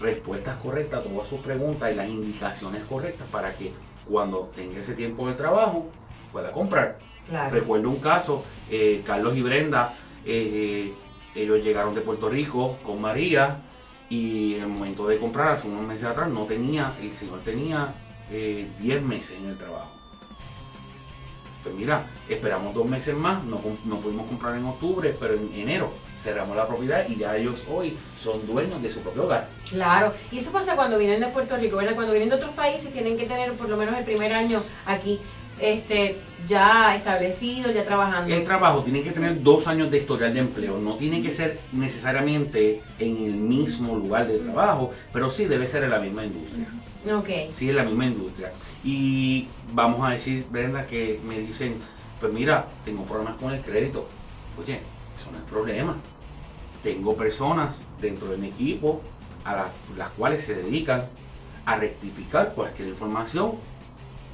respuestas 0.00 0.56
correctas 0.58 1.00
a 1.00 1.02
todas 1.02 1.26
sus 1.26 1.40
preguntas 1.40 1.90
y 1.92 1.96
las 1.96 2.08
indicaciones 2.08 2.84
correctas 2.84 3.26
para 3.32 3.56
que 3.56 3.72
cuando 4.08 4.50
tenga 4.54 4.78
ese 4.78 4.94
tiempo 4.94 5.26
de 5.26 5.34
trabajo 5.34 5.86
pueda 6.30 6.52
comprar. 6.52 7.00
Claro. 7.28 7.52
Recuerdo 7.52 7.90
un 7.90 7.98
caso, 7.98 8.44
eh, 8.70 9.02
Carlos 9.04 9.36
y 9.36 9.42
Brenda, 9.42 9.94
eh, 10.24 10.94
ellos 11.34 11.64
llegaron 11.64 11.94
de 11.96 12.00
Puerto 12.00 12.28
Rico 12.28 12.76
con 12.84 13.00
María, 13.00 13.62
y 14.08 14.54
en 14.54 14.62
el 14.62 14.68
momento 14.68 15.06
de 15.06 15.18
comprar, 15.18 15.52
hace 15.52 15.68
unos 15.68 15.86
meses 15.86 16.04
atrás, 16.04 16.28
no 16.28 16.44
tenía, 16.44 16.94
el 17.00 17.14
señor 17.14 17.40
tenía 17.40 17.94
10 18.30 18.32
eh, 18.80 19.00
meses 19.00 19.36
en 19.38 19.46
el 19.46 19.56
trabajo. 19.56 19.90
Pues 21.62 21.74
mira, 21.74 22.06
esperamos 22.28 22.74
dos 22.74 22.86
meses 22.86 23.14
más, 23.14 23.42
no, 23.44 23.60
no 23.84 23.96
pudimos 23.98 24.26
comprar 24.26 24.54
en 24.56 24.64
octubre, 24.64 25.14
pero 25.18 25.34
en 25.34 25.52
enero 25.52 25.92
cerramos 26.22 26.56
la 26.56 26.66
propiedad 26.66 27.06
y 27.08 27.16
ya 27.16 27.36
ellos 27.36 27.64
hoy 27.70 27.96
son 28.20 28.46
dueños 28.46 28.82
de 28.82 28.90
su 28.90 29.00
propio 29.00 29.24
hogar. 29.24 29.48
Claro, 29.68 30.14
y 30.30 30.38
eso 30.38 30.50
pasa 30.52 30.76
cuando 30.76 30.98
vienen 30.98 31.20
de 31.20 31.28
Puerto 31.28 31.56
Rico, 31.56 31.76
¿verdad? 31.76 31.94
Cuando 31.94 32.12
vienen 32.12 32.30
de 32.30 32.36
otros 32.36 32.52
países 32.52 32.92
tienen 32.92 33.16
que 33.16 33.26
tener 33.26 33.52
por 33.52 33.68
lo 33.68 33.76
menos 33.76 33.96
el 33.96 34.04
primer 34.04 34.32
año 34.32 34.62
aquí 34.86 35.20
este, 35.60 36.16
ya 36.46 36.94
establecido, 36.96 37.70
ya 37.70 37.84
trabajando. 37.84 38.32
El 38.34 38.44
trabajo 38.44 38.82
tiene 38.82 39.02
que 39.02 39.10
tener 39.10 39.42
dos 39.42 39.66
años 39.66 39.90
de 39.90 39.98
historial 39.98 40.32
de 40.32 40.40
empleo, 40.40 40.78
no 40.78 40.96
tiene 40.96 41.20
que 41.22 41.32
ser 41.32 41.58
necesariamente 41.72 42.82
en 42.98 43.16
el 43.24 43.34
mismo 43.34 43.96
lugar 43.96 44.26
de 44.26 44.38
trabajo, 44.38 44.92
pero 45.12 45.30
sí 45.30 45.46
debe 45.46 45.66
ser 45.66 45.84
en 45.84 45.90
la 45.90 45.98
misma 45.98 46.24
industria. 46.24 46.68
Ok. 47.16 47.52
Sí, 47.52 47.70
en 47.70 47.76
la 47.76 47.84
misma 47.84 48.06
industria. 48.06 48.52
Y 48.84 49.48
vamos 49.72 50.06
a 50.06 50.12
decir, 50.12 50.46
Brenda, 50.50 50.86
que 50.86 51.20
me 51.24 51.38
dicen, 51.40 51.76
pues 52.20 52.32
mira, 52.32 52.66
tengo 52.84 53.04
problemas 53.04 53.36
con 53.36 53.52
el 53.52 53.60
crédito. 53.62 54.08
Oye, 54.58 54.80
eso 55.18 55.30
no 55.30 55.38
es 55.38 55.44
problema. 55.44 55.96
Tengo 56.82 57.16
personas 57.16 57.80
dentro 58.00 58.28
de 58.28 58.36
mi 58.36 58.48
equipo 58.48 59.02
a 59.44 59.66
las 59.96 60.10
cuales 60.10 60.42
se 60.44 60.54
dedican 60.54 61.06
a 61.64 61.76
rectificar 61.76 62.54
cualquier 62.54 62.88
información 62.88 63.52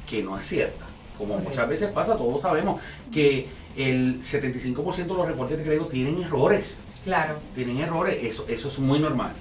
que 0.08 0.22
no 0.22 0.38
es 0.38 0.44
cierta. 0.44 0.83
Como 1.18 1.38
muchas 1.38 1.68
veces 1.68 1.90
pasa, 1.90 2.16
todos 2.16 2.42
sabemos 2.42 2.81
que 3.12 3.48
el 3.77 4.20
75% 4.20 4.96
de 4.96 5.07
los 5.07 5.27
reportes 5.27 5.59
de 5.59 5.64
crédito 5.64 5.87
tienen 5.87 6.22
errores. 6.22 6.77
Claro. 7.05 7.37
Tienen 7.55 7.79
errores, 7.79 8.18
eso, 8.22 8.46
eso 8.48 8.68
es 8.68 8.79
muy 8.79 8.98
normal. 8.98 9.33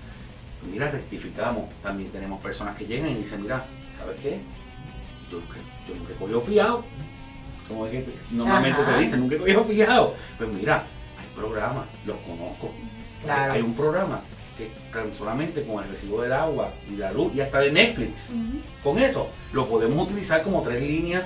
Mira, 0.71 0.89
rectificamos. 0.89 1.65
También 1.81 2.09
tenemos 2.11 2.41
personas 2.41 2.77
que 2.77 2.85
llegan 2.85 3.09
y 3.09 3.15
dicen, 3.15 3.41
mira, 3.41 3.65
¿sabes 3.97 4.19
qué? 4.21 4.39
Yo 5.31 5.39
nunca, 5.39 5.55
yo 5.87 5.95
nunca 5.95 6.13
he 6.13 6.15
cogido 6.15 6.41
fiado. 6.41 6.83
Como 7.67 7.87
es 7.87 7.91
que 7.91 8.05
normalmente 8.31 8.83
te 8.83 8.99
dicen, 8.99 9.19
nunca 9.21 9.35
he 9.35 9.39
cogido 9.39 9.63
fiado. 9.63 10.15
Pues 10.37 10.49
mira, 10.49 10.85
hay 11.19 11.35
programas, 11.35 11.85
los 12.05 12.17
conozco. 12.17 12.71
Claro. 13.23 13.53
Hay 13.53 13.61
un 13.61 13.73
programa 13.73 14.21
que 14.57 14.69
tan 14.91 15.13
solamente 15.13 15.63
con 15.63 15.83
el 15.83 15.89
recibo 15.89 16.21
del 16.21 16.33
agua 16.33 16.73
y 16.91 16.97
la 16.97 17.11
luz 17.11 17.33
y 17.33 17.41
hasta 17.41 17.59
de 17.59 17.71
Netflix, 17.71 18.29
con 18.83 18.99
eso 18.99 19.29
lo 19.51 19.67
podemos 19.67 20.07
utilizar 20.07 20.43
como 20.43 20.61
tres 20.61 20.81
líneas 20.81 21.25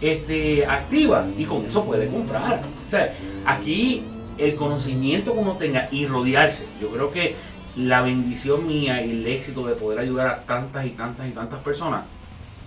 este, 0.00 0.66
activas 0.66 1.28
y 1.36 1.44
con 1.44 1.64
eso 1.64 1.84
puede 1.84 2.08
comprar. 2.08 2.62
O 2.86 2.90
sea, 2.90 3.14
aquí 3.44 4.02
el 4.38 4.54
conocimiento 4.54 5.32
que 5.32 5.38
uno 5.38 5.56
tenga 5.56 5.88
y 5.90 6.06
rodearse, 6.06 6.66
yo 6.80 6.90
creo 6.90 7.10
que 7.10 7.36
la 7.76 8.02
bendición 8.02 8.66
mía 8.66 9.04
y 9.04 9.10
el 9.10 9.26
éxito 9.26 9.66
de 9.66 9.74
poder 9.74 9.98
ayudar 9.98 10.26
a 10.26 10.42
tantas 10.42 10.86
y 10.86 10.90
tantas 10.90 11.28
y 11.28 11.32
tantas 11.32 11.60
personas 11.60 12.04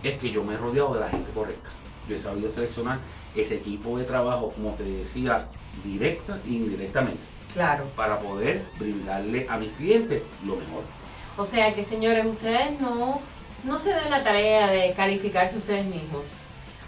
es 0.03 0.17
que 0.17 0.31
yo 0.31 0.43
me 0.43 0.53
he 0.53 0.57
rodeado 0.57 0.93
de 0.93 1.01
la 1.01 1.09
gente 1.09 1.29
correcta. 1.31 1.69
Yo 2.07 2.15
he 2.15 2.19
sabido 2.19 2.49
seleccionar 2.49 2.99
ese 3.35 3.55
equipo 3.55 3.97
de 3.97 4.05
trabajo, 4.05 4.51
como 4.55 4.73
te 4.73 4.83
decía, 4.83 5.45
directa 5.83 6.39
e 6.45 6.49
indirectamente. 6.49 7.19
Claro. 7.53 7.85
Para 7.95 8.19
poder 8.19 8.63
brindarle 8.77 9.47
a 9.49 9.57
mis 9.57 9.69
clientes 9.71 10.21
lo 10.45 10.55
mejor. 10.55 10.83
O 11.37 11.45
sea 11.45 11.73
que, 11.73 11.83
señores, 11.83 12.25
ustedes 12.25 12.79
no, 12.79 13.21
no 13.63 13.79
se 13.79 13.89
den 13.89 14.09
la 14.09 14.23
tarea 14.23 14.67
de 14.67 14.93
calificarse 14.93 15.57
ustedes 15.57 15.85
mismos. 15.85 16.23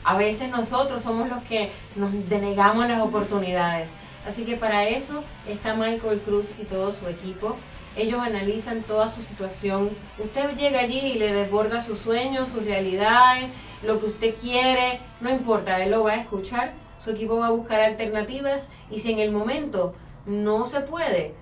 A 0.04 0.18
veces 0.18 0.50
nosotros 0.50 1.04
somos 1.04 1.30
los 1.30 1.44
que 1.44 1.72
nos 1.96 2.12
denegamos 2.28 2.88
las 2.88 3.02
oportunidades. 3.02 3.90
Así 4.28 4.46
que 4.46 4.56
para 4.56 4.88
eso 4.88 5.24
está 5.48 5.74
Michael 5.74 6.22
Cruz 6.22 6.52
y 6.60 6.64
todo 6.64 6.92
su 6.92 7.08
equipo. 7.08 7.56
Ellos 7.96 8.20
analizan 8.20 8.84
toda 8.84 9.10
su 9.10 9.22
situación. 9.22 9.90
Usted 10.18 10.56
llega 10.58 10.80
allí 10.80 11.00
y 11.00 11.20
le 11.20 11.34
desborda 11.34 11.82
sus 11.82 12.00
sueños, 12.00 12.50
sus 12.50 12.64
realidades, 12.64 13.50
lo 13.84 14.00
que 14.00 14.06
usted 14.08 14.36
quiere, 14.36 15.00
no 15.20 15.30
importa, 15.30 15.84
él 15.84 15.92
lo 15.92 16.04
va 16.04 16.12
a 16.12 16.22
escuchar. 16.22 16.74
Su 17.04 17.12
equipo 17.12 17.38
va 17.38 17.48
a 17.48 17.52
buscar 17.52 17.82
alternativas 17.82 18.70
y 18.90 19.00
si 19.00 19.12
en 19.12 19.20
el 19.20 19.32
momento 19.32 19.96
no 20.26 20.68
se 20.68 20.82
puede, 20.82 21.34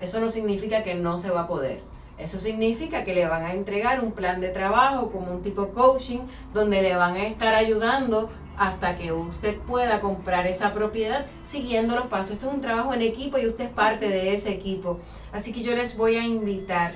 eso 0.00 0.20
no 0.20 0.28
significa 0.28 0.82
que 0.82 0.94
no 0.94 1.18
se 1.18 1.30
va 1.30 1.42
a 1.42 1.46
poder. 1.46 1.80
Eso 2.18 2.38
significa 2.38 3.04
que 3.04 3.14
le 3.14 3.26
van 3.26 3.42
a 3.42 3.52
entregar 3.52 4.00
un 4.02 4.12
plan 4.12 4.40
de 4.40 4.48
trabajo 4.48 5.10
como 5.10 5.32
un 5.32 5.42
tipo 5.42 5.70
coaching 5.70 6.20
donde 6.52 6.80
le 6.80 6.94
van 6.94 7.16
a 7.16 7.26
estar 7.26 7.54
ayudando 7.54 8.30
hasta 8.56 8.96
que 8.96 9.12
usted 9.12 9.58
pueda 9.58 10.00
comprar 10.00 10.46
esa 10.46 10.72
propiedad 10.72 11.26
siguiendo 11.46 11.96
los 11.96 12.06
pasos. 12.06 12.32
Esto 12.32 12.48
es 12.48 12.54
un 12.54 12.60
trabajo 12.60 12.94
en 12.94 13.02
equipo 13.02 13.38
y 13.38 13.48
usted 13.48 13.64
es 13.64 13.70
parte 13.70 14.08
de 14.08 14.34
ese 14.34 14.50
equipo. 14.52 15.00
Así 15.32 15.52
que 15.52 15.62
yo 15.62 15.74
les 15.74 15.96
voy 15.96 16.16
a 16.16 16.24
invitar 16.24 16.92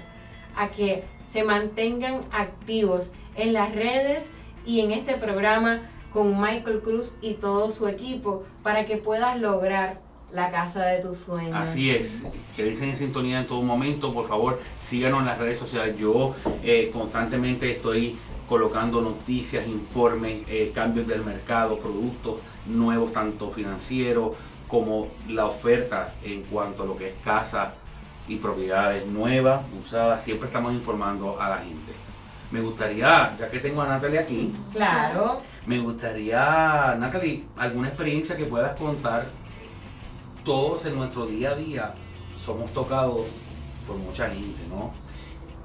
a 0.57 0.69
que 0.69 1.05
se 1.27 1.43
mantengan 1.43 2.23
activos 2.31 3.13
en 3.35 3.53
las 3.53 3.75
redes 3.75 4.31
y 4.65 4.81
en 4.81 4.93
este 4.93 5.17
programa 5.17 5.83
con 6.13 6.41
Michael 6.41 6.81
Cruz 6.81 7.17
y 7.21 7.35
todo 7.35 7.69
su 7.69 7.87
equipo 7.89 8.45
para 8.63 8.87
que 8.87 8.97
puedas 8.97 9.39
lograr 9.39 10.01
la 10.31 10.51
casa 10.51 10.85
de 10.85 11.01
tus 11.01 11.19
sueños. 11.19 11.55
Así 11.55 11.91
es, 11.91 12.23
que 12.55 12.65
dicen 12.65 12.91
en 12.91 12.97
sintonía 12.97 13.41
en 13.41 13.47
todo 13.47 13.63
momento, 13.63 14.13
por 14.13 14.29
favor 14.29 14.61
síganos 14.83 15.21
en 15.21 15.27
las 15.27 15.39
redes 15.39 15.59
sociales. 15.59 15.97
Yo 15.99 16.35
eh, 16.63 16.91
constantemente 16.93 17.71
estoy 17.71 18.19
colocando 18.49 19.01
noticias, 19.01 19.67
informes, 19.67 20.43
eh, 20.49 20.73
cambios 20.75 21.07
del 21.07 21.25
mercado, 21.25 21.79
productos 21.79 22.39
nuevos, 22.67 23.13
tanto 23.13 23.51
financieros 23.51 24.33
como 24.67 25.09
la 25.29 25.47
oferta 25.47 26.15
en 26.23 26.43
cuanto 26.43 26.83
a 26.83 26.87
lo 26.87 26.97
que 26.97 27.09
es 27.09 27.15
casa 27.25 27.75
y 28.27 28.37
propiedades 28.37 29.07
nuevas, 29.07 29.63
usadas. 29.83 30.23
Siempre 30.23 30.49
estamos 30.49 30.73
informando 30.73 31.41
a 31.41 31.51
la 31.51 31.59
gente. 31.59 31.93
Me 32.51 32.61
gustaría, 32.61 33.35
ya 33.39 33.51
que 33.51 33.59
tengo 33.59 33.83
a 33.83 33.89
Natalie 33.89 34.19
aquí, 34.19 34.55
claro. 34.73 35.43
Me 35.67 35.79
gustaría, 35.79 36.97
Natalie, 36.99 37.45
alguna 37.57 37.89
experiencia 37.89 38.37
que 38.37 38.45
puedas 38.45 38.75
contar 38.77 39.27
todos 40.45 40.87
en 40.87 40.97
nuestro 40.97 41.27
día 41.27 41.51
a 41.51 41.55
día 41.55 41.95
somos 42.37 42.73
tocados 42.73 43.27
por 43.87 43.97
mucha 43.97 44.29
gente, 44.29 44.61
¿no? 44.69 44.93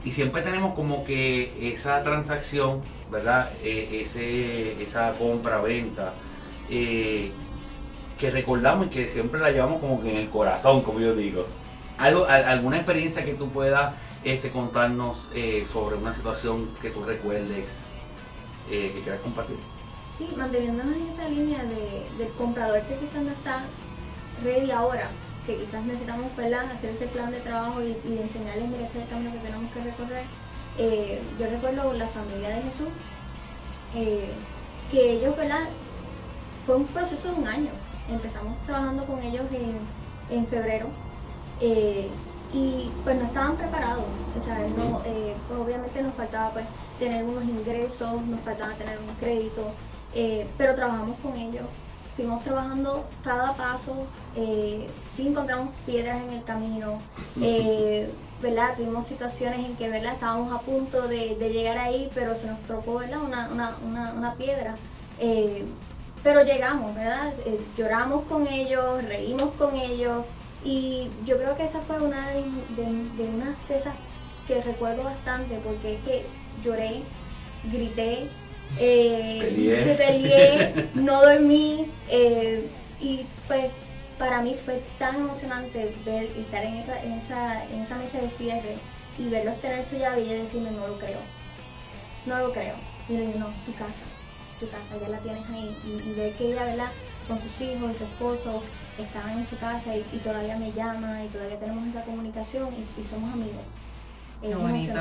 Y 0.05 0.11
siempre 0.11 0.41
tenemos 0.41 0.75
como 0.75 1.03
que 1.03 1.71
esa 1.71 2.03
transacción, 2.03 2.81
¿verdad? 3.09 3.51
E, 3.63 4.01
ese, 4.01 4.81
esa 4.83 5.13
compra-venta 5.13 6.13
eh, 6.69 7.31
que 8.17 8.31
recordamos 8.31 8.87
y 8.87 8.89
que 8.89 9.07
siempre 9.07 9.39
la 9.39 9.51
llevamos 9.51 9.79
como 9.79 10.01
que 10.01 10.11
en 10.11 10.17
el 10.17 10.29
corazón, 10.29 10.81
como 10.81 10.99
yo 10.99 11.15
digo. 11.15 11.45
¿Algo, 11.97 12.25
¿Alguna 12.25 12.77
experiencia 12.77 13.23
que 13.23 13.33
tú 13.33 13.49
puedas 13.49 13.93
este, 14.23 14.49
contarnos 14.49 15.29
eh, 15.33 15.65
sobre 15.71 15.95
una 15.95 16.13
situación 16.13 16.69
que 16.81 16.89
tú 16.89 17.03
recuerdes 17.03 17.69
eh, 18.69 18.91
que 18.93 19.01
quieras 19.01 19.21
compartir? 19.21 19.57
Sí, 20.17 20.27
manteniéndonos 20.35 20.95
en 20.95 21.09
esa 21.09 21.29
línea 21.29 21.63
de, 21.63 22.07
del 22.17 22.29
comprador 22.37 22.81
que 22.81 22.97
quizás 22.97 23.23
no 23.23 23.31
está 23.31 23.65
ready 24.41 24.71
ahora, 24.71 25.09
que 25.45 25.57
quizás 25.57 25.83
necesitamos 25.85 26.31
hacer 26.73 26.91
ese 26.91 27.07
plan 27.07 27.31
de 27.31 27.39
trabajo 27.39 27.81
y, 27.81 27.95
enseñarles, 28.17 28.67
mira, 28.67 28.83
este 28.83 28.99
es 28.99 29.03
el 29.03 29.09
camino 29.09 29.31
que 29.31 29.39
tenemos 29.39 29.71
que 29.71 29.81
recorrer. 29.81 30.23
Eh, 30.77 31.21
yo 31.39 31.47
recuerdo 31.47 31.93
la 31.93 32.07
familia 32.07 32.49
de 32.49 32.61
Jesús, 32.63 32.89
eh, 33.95 34.31
que 34.91 35.13
ellos, 35.13 35.35
¿verdad? 35.37 35.67
Fue 36.65 36.77
un 36.77 36.85
proceso 36.85 37.29
de 37.29 37.35
un 37.35 37.47
año. 37.47 37.71
Empezamos 38.09 38.57
trabajando 38.65 39.05
con 39.05 39.21
ellos 39.21 39.45
en, 39.51 39.79
en 40.35 40.47
febrero 40.47 40.87
eh, 41.61 42.09
y 42.53 42.89
pues 43.03 43.17
no 43.17 43.25
estaban 43.25 43.55
preparados. 43.55 44.05
O 44.39 44.43
sea, 44.45 44.59
no, 44.59 44.99
pues, 44.99 45.59
obviamente 45.59 46.01
nos 46.01 46.13
faltaba 46.15 46.51
pues 46.51 46.65
tener 46.99 47.23
unos 47.23 47.43
ingresos, 47.43 48.21
nos 48.23 48.39
faltaba 48.41 48.73
tener 48.73 48.97
un 48.97 49.13
crédito, 49.15 49.71
pero 50.57 50.75
trabajamos 50.75 51.17
con 51.19 51.35
ellos 51.35 51.65
fuimos 52.15 52.43
trabajando 52.43 53.05
cada 53.23 53.53
paso, 53.53 54.07
eh, 54.35 54.87
sí 55.15 55.27
encontramos 55.27 55.69
piedras 55.85 56.21
en 56.21 56.29
el 56.31 56.43
camino, 56.43 56.99
eh, 57.41 58.11
¿verdad? 58.41 58.75
Tuvimos 58.75 59.07
situaciones 59.07 59.65
en 59.65 59.75
que, 59.75 59.89
¿verdad? 59.89 60.13
Estábamos 60.13 60.51
a 60.53 60.59
punto 60.59 61.07
de, 61.07 61.35
llegar 61.35 61.77
ahí, 61.77 62.09
pero 62.13 62.35
se 62.35 62.47
nos 62.47 62.59
tropó, 62.63 62.99
¿verdad? 62.99 63.19
Una, 63.21 64.35
piedra. 64.37 64.75
Eh, 65.19 65.65
pero 66.23 66.43
llegamos, 66.43 66.93
¿verdad? 66.95 67.33
Eh, 67.45 67.59
lloramos 67.77 68.25
con 68.25 68.47
ellos, 68.47 69.03
reímos 69.05 69.53
con 69.55 69.75
ellos 69.75 70.25
y 70.63 71.09
yo 71.25 71.37
creo 71.37 71.57
que 71.57 71.65
esa 71.65 71.81
fue 71.81 72.01
una 72.01 72.29
de, 72.29 72.43
de, 72.75 73.29
unas 73.29 73.67
de 73.67 73.77
esas 73.77 73.95
que 74.47 74.61
recuerdo 74.61 75.03
bastante 75.03 75.59
porque 75.63 75.95
es 75.95 76.03
que 76.03 76.25
lloré, 76.63 77.01
grité, 77.65 78.29
eh, 78.79 79.95
peleé. 79.97 80.89
no 80.95 81.21
dormí 81.21 81.91
eh, 82.09 82.67
y 82.99 83.25
pues 83.47 83.65
para 84.17 84.41
mí 84.41 84.55
fue 84.65 84.81
tan 84.99 85.15
emocionante 85.15 85.93
ver 86.05 86.23
estar 86.37 86.63
en 86.63 86.75
esa, 86.75 87.01
en 87.03 87.13
esa, 87.13 87.65
en 87.65 87.81
esa 87.81 87.97
mesa 87.97 88.21
de 88.21 88.29
cierre 88.29 88.75
y 89.17 89.29
verlos 89.29 89.59
tener 89.61 89.85
su 89.85 89.97
llave 89.97 90.21
y 90.21 90.29
decirme 90.29 90.71
no 90.71 90.87
lo 90.87 90.97
creo, 90.97 91.19
no 92.25 92.39
lo 92.39 92.51
creo. 92.51 92.75
Y 93.09 93.13
le 93.13 93.27
digo, 93.27 93.39
no, 93.39 93.47
tu 93.65 93.73
casa, 93.73 94.05
tu 94.59 94.69
casa, 94.69 94.97
ya 95.01 95.09
la 95.09 95.17
tienes 95.19 95.47
ahí. 95.49 95.75
Y, 95.85 96.13
ver 96.13 96.33
que 96.33 96.51
ella, 96.51 96.65
¿verdad? 96.65 96.91
Con 97.27 97.39
sus 97.41 97.61
hijos 97.61 97.91
y 97.91 97.95
su 97.95 98.03
esposo 98.05 98.63
estaban 98.97 99.39
en 99.39 99.47
su 99.47 99.57
casa 99.57 99.95
y, 99.95 100.17
todavía 100.19 100.57
me 100.57 100.71
llama 100.71 101.23
y 101.23 101.27
todavía 101.27 101.59
tenemos 101.59 101.87
esa 101.87 102.03
comunicación 102.03 102.69
y, 102.73 103.05
somos 103.07 103.33
amigos. 103.33 103.63
Qué 104.43 104.53
bonito, 104.55 104.93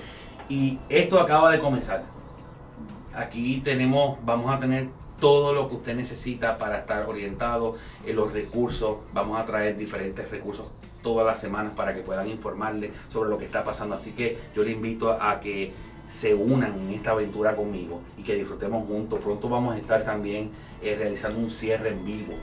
y 0.48 0.78
esto 0.88 1.20
acaba 1.20 1.50
de 1.50 1.60
comenzar. 1.60 2.04
Aquí 3.14 3.60
tenemos, 3.64 4.18
vamos 4.24 4.54
a 4.54 4.58
tener 4.58 4.88
todo 5.18 5.52
lo 5.52 5.68
que 5.68 5.74
usted 5.76 5.94
necesita 5.96 6.58
para 6.58 6.78
estar 6.78 7.08
orientado 7.08 7.76
en 8.04 8.16
los 8.16 8.32
recursos. 8.32 8.98
Vamos 9.12 9.40
a 9.40 9.44
traer 9.44 9.76
diferentes 9.76 10.30
recursos 10.30 10.66
todas 11.02 11.26
las 11.26 11.40
semanas 11.40 11.72
para 11.76 11.94
que 11.94 12.00
puedan 12.00 12.28
informarle 12.28 12.92
sobre 13.10 13.30
lo 13.30 13.38
que 13.38 13.46
está 13.46 13.64
pasando. 13.64 13.94
Así 13.94 14.12
que 14.12 14.38
yo 14.54 14.62
le 14.62 14.72
invito 14.72 15.12
a 15.12 15.40
que 15.40 15.72
se 16.08 16.34
unan 16.34 16.78
en 16.78 16.90
esta 16.90 17.12
aventura 17.12 17.56
conmigo 17.56 18.00
y 18.16 18.22
que 18.22 18.34
disfrutemos 18.34 18.86
juntos. 18.86 19.20
Pronto 19.22 19.48
vamos 19.48 19.74
a 19.74 19.78
estar 19.78 20.04
también 20.04 20.50
eh, 20.82 20.94
realizando 20.96 21.38
un 21.38 21.50
cierre 21.50 21.90
en 21.90 22.04
vivo. 22.04 22.34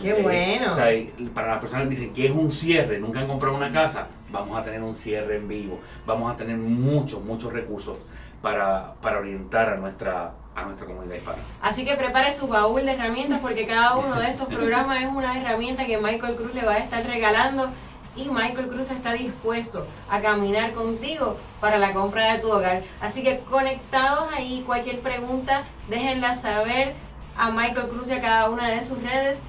¡Qué 0.00 0.14
bueno! 0.22 0.72
O 0.72 0.74
sea, 0.74 0.94
y 0.94 1.06
para 1.34 1.48
las 1.48 1.58
personas 1.58 1.88
que 1.88 1.94
dicen 1.94 2.12
que 2.12 2.26
es 2.26 2.32
un 2.32 2.52
cierre, 2.52 2.98
nunca 2.98 3.20
han 3.20 3.26
comprado 3.26 3.56
una 3.56 3.72
casa, 3.72 4.06
vamos 4.30 4.56
a 4.56 4.62
tener 4.62 4.82
un 4.82 4.94
cierre 4.94 5.36
en 5.36 5.48
vivo. 5.48 5.80
Vamos 6.06 6.32
a 6.32 6.36
tener 6.36 6.56
muchos, 6.56 7.22
muchos 7.22 7.52
recursos 7.52 7.98
para, 8.40 8.94
para 9.02 9.18
orientar 9.18 9.70
a 9.70 9.76
nuestra, 9.76 10.32
a 10.54 10.64
nuestra 10.64 10.86
comunidad 10.86 11.16
hispana. 11.16 11.38
Así 11.60 11.84
que 11.84 11.96
prepare 11.96 12.32
su 12.32 12.46
baúl 12.46 12.84
de 12.84 12.92
herramientas 12.92 13.40
porque 13.40 13.66
cada 13.66 13.96
uno 13.96 14.18
de 14.20 14.30
estos 14.30 14.48
programas 14.48 15.02
es 15.02 15.08
una 15.08 15.38
herramienta 15.38 15.86
que 15.86 15.98
Michael 15.98 16.36
Cruz 16.36 16.54
le 16.54 16.64
va 16.64 16.74
a 16.74 16.78
estar 16.78 17.04
regalando 17.04 17.70
y 18.16 18.28
Michael 18.28 18.68
Cruz 18.68 18.90
está 18.90 19.12
dispuesto 19.12 19.86
a 20.10 20.20
caminar 20.20 20.72
contigo 20.72 21.36
para 21.60 21.78
la 21.78 21.92
compra 21.92 22.32
de 22.32 22.38
tu 22.40 22.50
hogar. 22.50 22.82
Así 23.00 23.22
que 23.22 23.40
conectados 23.40 24.28
ahí, 24.32 24.62
cualquier 24.66 25.00
pregunta, 25.00 25.62
déjenla 25.88 26.36
saber 26.36 26.94
a 27.36 27.50
Michael 27.50 27.88
Cruz 27.88 28.08
y 28.08 28.12
a 28.12 28.20
cada 28.20 28.50
una 28.50 28.68
de 28.68 28.84
sus 28.84 29.00
redes 29.00 29.42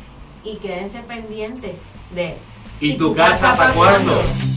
y 0.44 0.56
quédense 0.58 1.00
pendientes 1.00 1.76
de 2.14 2.36
¿Y 2.80 2.94
tu 2.94 3.14
casa 3.14 3.56
para 3.58 3.74
cuándo? 3.74 4.14
cuándo? 4.16 4.49